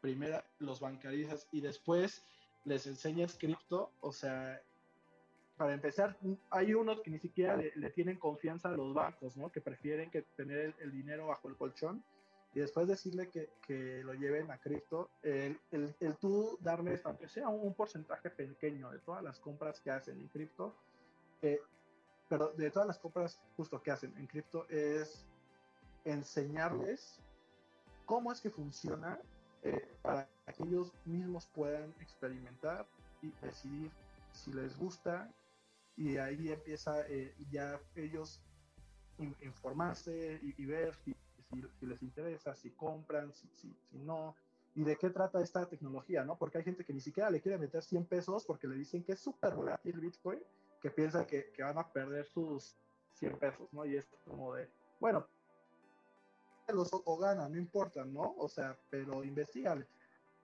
Primero 0.00 0.42
los 0.58 0.80
bancarizas 0.80 1.48
y 1.52 1.60
después 1.60 2.24
les 2.64 2.86
enseñas 2.86 3.36
cripto, 3.38 3.90
o 4.00 4.12
sea, 4.12 4.60
para 5.56 5.74
empezar, 5.74 6.16
hay 6.50 6.72
unos 6.72 7.00
que 7.02 7.10
ni 7.10 7.18
siquiera 7.18 7.56
le, 7.56 7.72
le, 7.74 7.90
tienen 7.90 8.18
confianza 8.18 8.70
a 8.70 8.72
los 8.72 8.94
bancos, 8.94 9.36
¿no? 9.36 9.52
Que 9.52 9.60
prefieren 9.60 10.10
que 10.10 10.22
tener 10.22 10.58
el, 10.58 10.74
el 10.80 10.92
dinero 10.92 11.26
bajo 11.26 11.48
el 11.48 11.56
colchón 11.56 12.02
y 12.54 12.60
después 12.60 12.88
decirle 12.88 13.28
que, 13.28 13.50
que 13.66 14.02
lo 14.02 14.14
lleven 14.14 14.50
a 14.50 14.58
cripto, 14.58 15.10
el, 15.22 15.58
el, 15.70 15.94
el, 16.00 16.16
tú 16.16 16.58
darles, 16.60 17.04
aunque 17.04 17.28
sea 17.28 17.48
un 17.48 17.74
porcentaje 17.74 18.30
pequeño 18.30 18.90
de 18.90 18.98
todas 18.98 19.22
las 19.22 19.38
compras 19.38 19.80
que 19.80 19.90
hacen 19.90 20.18
en 20.18 20.28
cripto, 20.28 20.74
eh, 21.42 21.60
pero 22.28 22.48
de 22.56 22.70
todas 22.70 22.88
las 22.88 22.98
compras 22.98 23.40
justo 23.56 23.80
que 23.82 23.90
hacen 23.90 24.16
en 24.16 24.26
cripto 24.26 24.66
es 24.68 25.26
enseñarles 26.04 27.20
cómo 28.10 28.32
es 28.32 28.40
que 28.40 28.50
funciona 28.50 29.20
eh, 29.62 29.88
para 30.02 30.28
que 30.56 30.64
ellos 30.64 30.92
mismos 31.04 31.46
puedan 31.54 31.94
experimentar 32.00 32.84
y 33.22 33.30
decidir 33.40 33.88
si 34.32 34.52
les 34.52 34.76
gusta 34.76 35.32
y 35.96 36.16
ahí 36.16 36.50
empieza 36.50 37.06
eh, 37.08 37.32
ya 37.52 37.80
ellos 37.94 38.42
informarse 39.42 40.40
y, 40.42 40.60
y 40.60 40.66
ver 40.66 40.92
si, 41.04 41.14
si, 41.52 41.62
si, 41.78 41.86
les 41.86 42.02
interesa, 42.02 42.56
si 42.56 42.70
compran, 42.70 43.32
si, 43.32 43.46
si, 43.54 43.72
si, 43.88 43.98
no, 43.98 44.34
y 44.74 44.82
de 44.82 44.96
qué 44.96 45.10
trata 45.10 45.40
esta 45.40 45.68
tecnología, 45.68 46.24
¿no? 46.24 46.36
Porque 46.36 46.58
hay 46.58 46.64
gente 46.64 46.84
que 46.84 46.92
ni 46.92 47.00
siquiera 47.00 47.30
le 47.30 47.40
quiere 47.40 47.58
meter 47.58 47.84
100 47.84 48.06
pesos 48.06 48.44
porque 48.44 48.66
le 48.66 48.74
dicen 48.74 49.04
que 49.04 49.12
es 49.12 49.20
súper 49.20 49.54
volátil 49.54 50.00
Bitcoin, 50.00 50.40
que 50.82 50.90
piensa 50.90 51.24
que, 51.28 51.52
que, 51.52 51.62
van 51.62 51.78
a 51.78 51.86
perder 51.92 52.26
sus 52.26 52.76
100 53.14 53.38
pesos, 53.38 53.72
¿no? 53.72 53.84
Y 53.84 53.94
es 53.94 54.08
como 54.24 54.54
de, 54.54 54.68
bueno, 54.98 55.28
los 56.72 56.92
o, 56.92 57.02
o 57.04 57.34
no 57.34 57.56
importa, 57.56 58.04
¿no? 58.04 58.34
O 58.38 58.48
sea, 58.48 58.76
pero 58.90 59.24
investigale. 59.24 59.86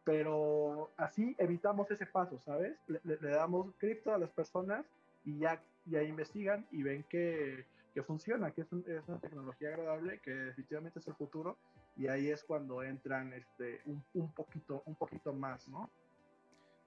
Pero 0.04 0.92
así 0.96 1.34
evitamos 1.38 1.90
ese 1.90 2.06
paso, 2.06 2.40
¿sabes? 2.44 2.78
Le, 2.86 3.16
damos 3.16 3.74
cripto 3.78 4.14
a 4.14 4.18
las 4.18 4.30
personas 4.30 4.86
y 5.24 5.38
ya, 5.38 5.60
ya 5.86 6.02
investigan 6.02 6.66
y 6.70 6.82
ven 6.82 7.04
que, 7.08 7.66
que 7.92 8.02
funciona, 8.02 8.52
que 8.52 8.60
es, 8.62 8.72
una 8.72 9.20
tecnología 9.20 9.70
agradable, 9.70 10.20
que 10.20 10.30
definitivamente 10.30 11.00
es 11.00 11.08
el 11.08 11.14
futuro, 11.14 11.58
y 11.96 12.06
ahí 12.06 12.28
es 12.28 12.44
cuando 12.44 12.82
entran 12.82 13.32
este, 13.32 13.80
un, 13.86 14.04
un 14.14 14.32
poquito, 14.32 14.82
un 14.86 14.94
poquito 14.94 15.32
más, 15.32 15.66
¿no? 15.68 15.90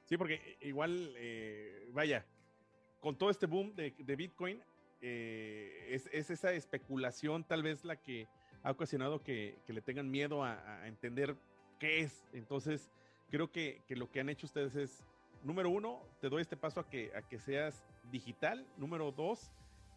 Sí, 0.06 0.18
porque 0.18 0.58
igual, 0.62 1.14
eh, 1.18 1.90
vaya, 1.92 2.26
con 3.00 3.18
todo 3.18 3.30
este 3.30 3.46
boom 3.46 3.76
de, 3.76 3.94
de 3.98 4.16
Bitcoin, 4.16 4.64
eh, 5.02 5.88
es, 5.90 6.10
es, 6.12 6.30
esa 6.30 6.52
especulación 6.52 7.44
tal 7.44 7.64
vez 7.64 7.86
la 7.86 7.96
que 7.96 8.28
ha 8.64 8.72
ocasionado 8.72 9.24
que, 9.24 9.60
que 9.66 9.74
le 9.74 9.82
tengan 9.82 10.10
miedo 10.10 10.44
a, 10.44 10.88
entender 10.88 11.36
qué 11.80 12.02
es. 12.02 12.28
Entonces, 12.34 12.92
creo 13.30 13.52
que, 13.52 13.82
que 13.88 13.96
lo 13.96 14.12
que 14.12 14.20
han 14.20 14.30
hecho 14.30 14.46
ustedes 14.46 14.76
es 14.76 15.04
número 15.44 15.70
uno, 15.70 16.02
te 16.20 16.30
doy 16.30 16.42
este 16.42 16.58
paso 16.58 16.80
a 16.80 16.90
que, 16.90 17.12
a 17.16 17.22
que 17.22 17.40
seas 17.40 17.84
digital. 18.12 18.66
Número 18.78 19.12
dos, 19.12 19.52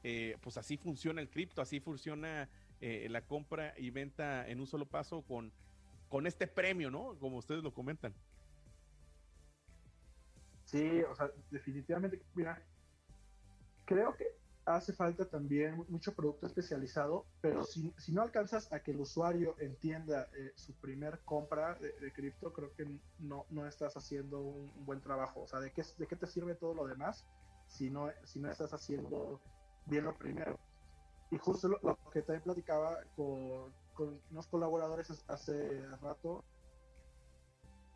eh, 0.05 0.37
pues 0.43 0.57
así 0.57 0.77
funciona 0.77 1.21
el 1.21 1.29
cripto, 1.29 1.63
así 1.63 1.81
funciona 1.81 2.49
eh, 2.81 3.07
la 3.11 3.23
compra 3.23 3.75
y 3.77 3.91
venta 3.91 4.49
en 4.49 4.61
un 4.61 4.67
solo 4.67 4.87
paso 4.87 5.23
con, 5.23 5.53
con 6.09 6.27
este 6.27 6.47
premio, 6.47 6.91
¿no? 6.91 7.17
Como 7.19 7.39
ustedes 7.39 7.63
lo 7.63 7.73
comentan. 7.73 8.15
Sí, 10.65 11.03
o 11.03 11.15
sea, 11.15 11.31
definitivamente, 11.51 12.23
mira, 12.35 12.63
creo 13.85 14.15
que 14.17 14.42
hace 14.65 14.93
falta 14.93 15.25
también 15.25 15.85
mucho 15.89 16.15
producto 16.15 16.47
especializado, 16.47 17.27
pero 17.41 17.65
si, 17.65 17.93
si 17.99 18.13
no 18.13 18.23
alcanzas 18.23 18.73
a 18.73 18.81
que 18.81 18.93
el 18.93 19.01
usuario 19.01 19.57
entienda 19.59 20.29
eh, 20.35 20.53
su 20.55 20.73
primer 20.75 21.21
compra 21.25 21.75
de, 21.75 21.93
de 21.93 22.13
cripto, 22.13 22.53
creo 22.53 22.73
que 22.75 22.87
no, 23.19 23.47
no 23.51 23.67
estás 23.67 23.97
haciendo 23.97 24.41
un, 24.41 24.71
un, 24.77 24.87
buen 24.87 25.01
trabajo. 25.01 25.43
O 25.43 25.47
sea, 25.47 25.61
¿de 25.61 25.73
qué, 25.73 25.83
¿de 25.99 26.07
qué 26.07 26.17
te 26.17 26.27
sirve 26.27 26.55
todo 26.55 26.75
lo 26.75 26.87
demás 26.87 27.27
si 27.67 27.91
no, 27.91 28.11
si 28.25 28.39
no 28.39 28.51
estás 28.51 28.73
haciendo 28.73 29.41
bien 29.87 30.05
lo 30.05 30.17
primero? 30.17 30.59
Y 31.31 31.39
justo 31.39 31.69
lo, 31.69 31.81
lo 31.83 31.99
que 32.11 32.23
también 32.23 32.43
platicaba 32.43 32.99
con, 33.17 33.73
con, 33.95 34.21
unos 34.31 34.47
colaboradores 34.47 35.11
hace 35.27 35.87
rato, 36.03 36.45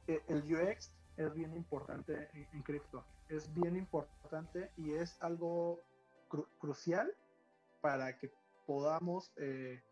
el 0.07 0.43
UX 0.43 0.93
es 1.17 1.35
bien 1.35 1.55
importante 1.55 2.29
en, 2.33 2.49
en 2.53 2.63
cripto. 2.63 3.05
Es 3.29 3.53
bien 3.55 3.77
importante 3.77 4.71
y 4.77 4.95
es 4.95 5.21
algo 5.21 5.81
cru 6.29 6.47
crucial 6.59 7.13
para 7.81 8.17
que 8.19 8.31
podamos 8.67 9.33
eh, 9.37 9.83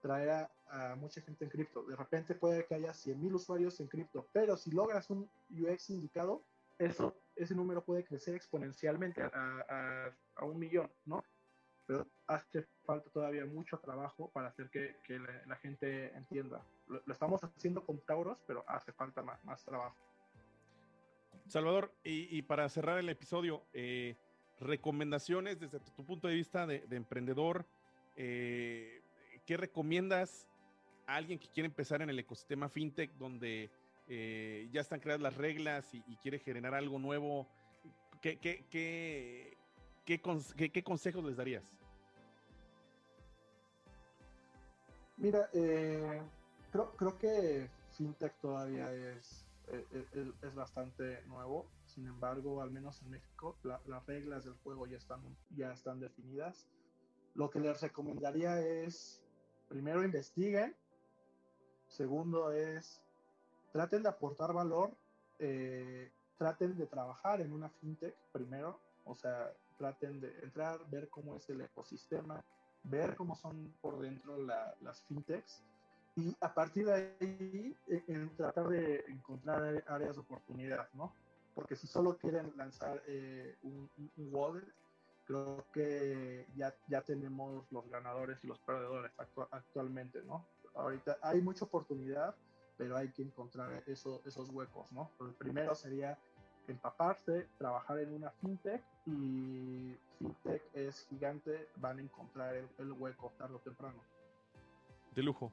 traer 0.00 0.30
a, 0.30 0.50
a, 0.68 0.96
mucha 0.96 1.20
gente 1.20 1.44
en 1.44 1.50
cripto. 1.50 1.82
De 1.84 1.96
repente 1.96 2.34
puede 2.34 2.64
que 2.66 2.74
haya 2.74 2.92
100 2.92 3.20
mil 3.20 3.34
usuarios 3.34 3.80
en 3.80 3.88
cripto, 3.88 4.28
pero 4.32 4.56
si 4.56 4.70
logras 4.70 5.10
un 5.10 5.28
UX 5.50 5.90
indicado, 5.90 6.42
eso, 6.78 7.14
ese 7.36 7.54
número 7.54 7.84
puede 7.84 8.04
crecer 8.04 8.34
exponencialmente 8.34 9.22
a, 9.22 9.30
a, 9.34 10.16
a 10.36 10.44
un 10.44 10.58
millón, 10.58 10.90
¿no? 11.04 11.22
Pero 11.86 12.06
hace 12.26 12.66
falta 12.84 13.10
todavía 13.10 13.44
mucho 13.44 13.78
trabajo 13.78 14.30
para 14.30 14.48
hacer 14.48 14.70
que, 14.70 14.96
que 15.04 15.18
la, 15.18 15.42
la, 15.46 15.56
gente 15.56 16.14
entienda. 16.16 16.64
Lo, 16.86 17.02
lo, 17.04 17.12
estamos 17.12 17.42
haciendo 17.42 17.84
con 17.84 17.98
Tauros, 18.00 18.38
pero 18.46 18.64
hace 18.66 18.92
falta 18.92 19.22
más, 19.22 19.44
más 19.44 19.62
trabajo. 19.64 19.96
Salvador, 21.48 21.92
y, 22.04 22.34
y, 22.34 22.42
para 22.42 22.68
cerrar 22.68 22.96
el 22.98 23.08
episodio, 23.08 23.64
eh, 23.72 24.16
recomendaciones 24.60 25.58
desde 25.58 25.80
tu, 25.80 26.04
punto 26.04 26.28
de 26.28 26.34
vista 26.34 26.66
de, 26.66 26.80
de 26.80 26.96
emprendedor. 26.96 27.66
Eh, 28.16 29.02
¿Qué 29.46 29.56
recomiendas 29.56 30.46
a 31.06 31.16
alguien 31.16 31.38
que 31.38 31.48
quiere 31.48 31.66
empezar 31.66 32.02
en 32.02 32.10
el 32.10 32.18
ecosistema 32.18 32.68
fintech 32.68 33.10
donde 33.12 33.70
eh, 34.08 34.68
ya 34.72 34.82
están 34.82 35.00
creadas 35.00 35.22
las 35.22 35.36
reglas 35.36 35.92
y, 35.94 36.02
quiere 36.16 36.38
generar 36.38 36.74
algo 36.74 36.98
nuevo? 36.98 37.48
¿Qué, 38.20 38.38
qué, 38.38 39.56
qué, 40.04 40.82
consejos 40.82 41.24
les 41.24 41.36
darías? 41.36 41.64
Mira, 45.16 45.48
eh, 45.54 46.20
creo, 46.70 46.92
creo 46.92 47.18
que 47.18 47.68
fintech 47.96 48.34
todavía 48.40 48.92
es, 48.92 49.46
es, 49.92 50.28
es 50.42 50.54
bastante 50.54 51.22
nuevo 51.26 51.66
sin 51.90 52.06
embargo, 52.06 52.62
al 52.62 52.70
menos 52.70 53.02
en 53.02 53.10
México, 53.10 53.56
la, 53.62 53.80
las 53.86 54.06
reglas 54.06 54.44
del 54.44 54.54
juego 54.54 54.86
ya 54.86 54.96
están, 54.96 55.20
ya 55.50 55.72
están 55.72 56.00
definidas. 56.00 56.66
Lo 57.34 57.50
que 57.50 57.60
les 57.60 57.80
recomendaría 57.80 58.60
es, 58.60 59.22
primero, 59.68 60.02
investiguen. 60.02 60.74
Segundo 61.88 62.52
es, 62.52 63.02
traten 63.72 64.02
de 64.02 64.08
aportar 64.08 64.52
valor. 64.52 64.90
Eh, 65.38 66.10
traten 66.38 66.76
de 66.76 66.86
trabajar 66.86 67.40
en 67.40 67.52
una 67.52 67.68
fintech 67.68 68.14
primero. 68.32 68.80
O 69.04 69.14
sea, 69.14 69.52
traten 69.78 70.20
de 70.20 70.38
entrar, 70.40 70.78
ver 70.90 71.08
cómo 71.08 71.36
es 71.36 71.48
el 71.50 71.60
ecosistema, 71.60 72.44
ver 72.84 73.16
cómo 73.16 73.34
son 73.34 73.74
por 73.80 73.98
dentro 74.00 74.38
la, 74.38 74.74
las 74.82 75.02
fintechs. 75.02 75.62
Y 76.16 76.36
a 76.40 76.52
partir 76.52 76.86
de 76.86 76.92
ahí, 76.94 77.76
en, 77.86 78.04
en 78.08 78.36
tratar 78.36 78.68
de 78.68 79.04
encontrar 79.08 79.84
áreas 79.86 80.16
de 80.16 80.20
oportunidad, 80.20 80.88
¿no? 80.94 81.12
Porque 81.60 81.76
si 81.76 81.86
solo 81.86 82.16
quieren 82.16 82.50
lanzar 82.56 83.02
eh, 83.06 83.54
un, 83.64 83.90
un, 84.16 84.34
wallet, 84.34 84.64
creo 85.26 85.62
que 85.74 86.46
ya, 86.56 86.74
ya 86.88 87.02
tenemos 87.02 87.70
los 87.70 87.86
ganadores 87.90 88.42
y 88.42 88.46
los 88.46 88.58
perdedores 88.60 89.12
actu 89.18 89.42
actualmente, 89.50 90.22
¿no? 90.22 90.46
Ahorita 90.74 91.18
hay 91.20 91.42
mucha 91.42 91.66
oportunidad, 91.66 92.34
pero 92.78 92.96
hay 92.96 93.10
que 93.10 93.20
encontrar 93.20 93.82
eso, 93.86 94.22
esos 94.24 94.48
huecos, 94.48 94.90
¿no? 94.92 95.10
el 95.20 95.34
primero 95.34 95.74
sería 95.74 96.18
empaparse, 96.66 97.46
trabajar 97.58 97.98
en 97.98 98.14
una 98.14 98.30
fintech 98.30 98.82
y 99.04 99.94
fintech 100.18 100.62
es 100.72 101.06
gigante, 101.10 101.68
van 101.76 101.98
a 101.98 102.00
encontrar 102.00 102.54
el, 102.54 102.66
el 102.78 102.92
hueco 102.92 103.34
tarde 103.36 103.56
o 103.56 103.58
temprano. 103.58 104.00
De 105.14 105.22
lujo. 105.22 105.52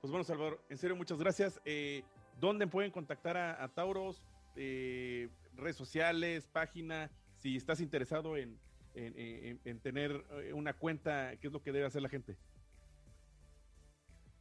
Pues 0.00 0.10
bueno, 0.10 0.24
Salvador, 0.24 0.60
en 0.68 0.78
serio, 0.78 0.96
muchas 0.96 1.18
gracias. 1.18 1.60
Eh, 1.64 2.02
¿Dónde 2.40 2.66
pueden 2.66 2.90
contactar 2.90 3.36
a 3.36 3.68
Tauros? 3.68 4.20
Eh, 4.56 5.28
redes 5.54 5.76
sociales, 5.76 6.46
página, 6.46 7.10
si 7.36 7.56
estás 7.56 7.80
interesado 7.80 8.36
en, 8.36 8.58
en, 8.94 9.80
tener 9.80 10.24
eh, 10.30 10.52
una 10.52 10.72
cuenta, 10.74 11.36
¿qué 11.36 11.48
es 11.48 11.52
lo 11.52 11.62
que 11.62 11.72
debe 11.72 11.86
hacer 11.86 12.02
la 12.02 12.08
gente? 12.08 12.36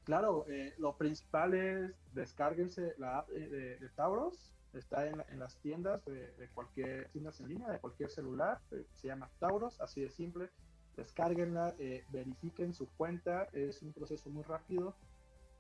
Claro, 0.06 0.46
eh, 0.48 0.74
lo 0.78 0.98
principal 0.98 1.54
es 1.54 1.92
descárguense 2.14 2.94
la 2.98 3.20
app 3.20 3.30
de, 3.30 3.90
Tauros, 3.96 4.54
está 4.74 5.08
en, 5.08 5.24
las 5.40 5.58
tiendas 5.58 6.06
de, 6.06 6.50
cualquier 6.54 7.10
tiendas 7.10 7.40
en 7.40 7.50
línea, 7.50 7.70
de 7.70 7.80
cualquier 7.80 8.10
celular, 8.10 8.62
se 8.94 9.08
llama 9.08 9.30
Tauros, 9.40 9.82
así 9.82 10.02
de 10.02 10.12
simple, 10.12 10.50
descárguenla, 10.96 11.76
verifiquen 12.12 12.74
su 12.74 12.88
cuenta, 12.92 13.50
es 13.52 13.82
un 13.82 13.94
proceso 13.94 14.30
muy 14.30 14.44
rápido, 14.44 14.96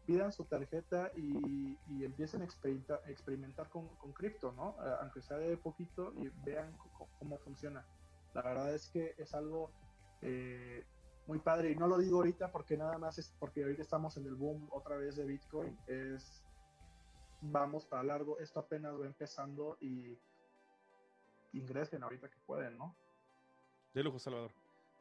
pidan 0.06 0.32
su 0.32 0.46
tarjeta 0.46 1.12
y, 1.16 1.78
empiecen 2.04 2.42
a 2.42 2.46
experimentar, 2.46 3.02
experimentar 3.08 3.70
con, 3.70 3.88
con 3.98 4.14
cripto, 4.14 4.52
¿no? 4.52 4.76
aunque 5.02 5.22
sea 5.22 5.38
de 5.38 5.58
poquito 5.58 6.14
y 6.18 6.30
vean 6.44 6.76
cómo 7.20 7.38
funciona. 7.40 7.86
La 8.34 8.42
verdad 8.42 8.74
es 8.74 8.90
que 8.90 9.16
es 9.18 9.34
algo 9.34 9.72
eh, 10.22 10.84
muy 11.28 11.40
padre 11.40 11.72
y 11.72 11.76
no 11.76 11.88
lo 11.88 11.98
digo 11.98 12.18
ahorita 12.18 12.52
porque 12.52 12.78
nada 12.78 12.98
más 12.98 13.18
es 13.18 13.34
porque 13.40 13.64
ahorita 13.64 13.82
estamos 13.82 14.18
en 14.18 14.26
el 14.26 14.36
boom 14.36 14.68
otra 14.72 14.98
vez 14.98 15.16
de 15.16 15.26
Bitcoin. 15.26 15.78
Es 15.88 16.44
vamos 17.42 17.86
para 17.86 18.04
largo, 18.04 18.40
esto 18.40 18.60
apenas 18.60 19.00
va 19.00 19.06
empezando 19.06 19.78
y 19.80 20.18
ingresen 21.54 22.04
ahorita 22.04 22.30
que 22.30 22.38
pueden, 22.46 22.78
¿no? 22.78 22.96
De 23.94 24.04
lujo, 24.04 24.20
Salvador. 24.20 24.52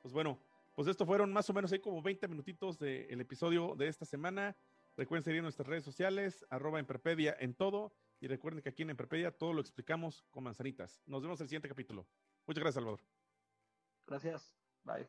Pues 0.02 0.14
bueno, 0.14 0.38
pues 0.74 0.88
esto 0.88 1.06
fueron 1.06 1.32
más 1.32 1.48
o 1.50 1.52
menos 1.52 1.72
ahí 1.72 1.80
como 1.80 2.02
20 2.02 2.28
minutitos 2.28 2.78
del 2.78 3.20
episodio 3.20 3.74
de 3.76 3.88
esta 3.88 4.04
semana. 4.04 4.56
Recuerden 4.96 5.24
seguir 5.24 5.38
en 5.38 5.44
nuestras 5.44 5.66
redes 5.66 5.84
sociales, 5.84 6.46
arroba 6.50 6.82
Perpedia 6.84 7.36
en 7.40 7.54
todo. 7.54 7.94
Y 8.20 8.28
recuerden 8.28 8.62
que 8.62 8.68
aquí 8.68 8.82
en 8.82 8.96
Perpedia 8.96 9.32
todo 9.32 9.52
lo 9.52 9.60
explicamos 9.60 10.22
con 10.30 10.44
manzanitas. 10.44 11.02
Nos 11.06 11.22
vemos 11.22 11.40
en 11.40 11.44
el 11.44 11.48
siguiente 11.48 11.68
capítulo. 11.68 12.06
Muchas 12.46 12.62
gracias, 12.62 12.74
Salvador. 12.74 13.00
Gracias. 14.06 14.54
Bye. 14.84 15.08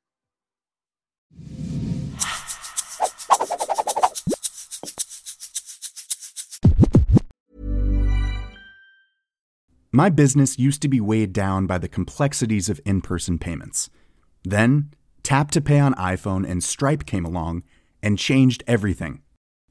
My 9.91 10.09
business 10.09 10.59
used 10.59 10.81
to 10.81 10.89
be 10.89 10.99
weighed 10.99 11.31
down 11.31 11.67
by 11.67 11.77
the 11.77 11.87
complexities 11.87 12.69
of 12.69 12.81
in 12.85 13.01
person 13.01 13.37
payments. 13.37 13.89
Then, 14.43 14.91
Tap 15.23 15.51
to 15.51 15.61
Pay 15.61 15.79
on 15.79 15.93
iPhone 15.93 16.45
and 16.45 16.61
Stripe 16.61 17.05
came 17.05 17.23
along 17.23 17.63
and 18.03 18.19
changed 18.19 18.61
everything. 18.67 19.21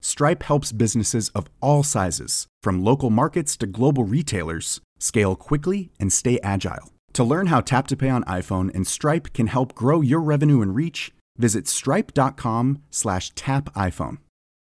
Stripe 0.00 0.42
helps 0.42 0.72
businesses 0.72 1.28
of 1.30 1.48
all 1.60 1.82
sizes, 1.82 2.46
from 2.62 2.84
local 2.84 3.08
markets 3.10 3.56
to 3.58 3.66
global 3.66 4.04
retailers, 4.04 4.80
scale 4.98 5.36
quickly 5.36 5.90
and 6.00 6.10
stay 6.12 6.38
agile. 6.42 6.90
To 7.14 7.24
learn 7.24 7.46
how 7.48 7.60
Tap 7.60 7.88
to 7.88 7.96
Pay 7.96 8.08
on 8.08 8.22
iPhone 8.24 8.72
and 8.74 8.86
Stripe 8.86 9.32
can 9.32 9.48
help 9.48 9.74
grow 9.74 10.00
your 10.00 10.20
revenue 10.20 10.62
and 10.62 10.74
reach, 10.74 11.12
visit 11.36 11.68
stripe.com/tapiphone. 11.68 14.18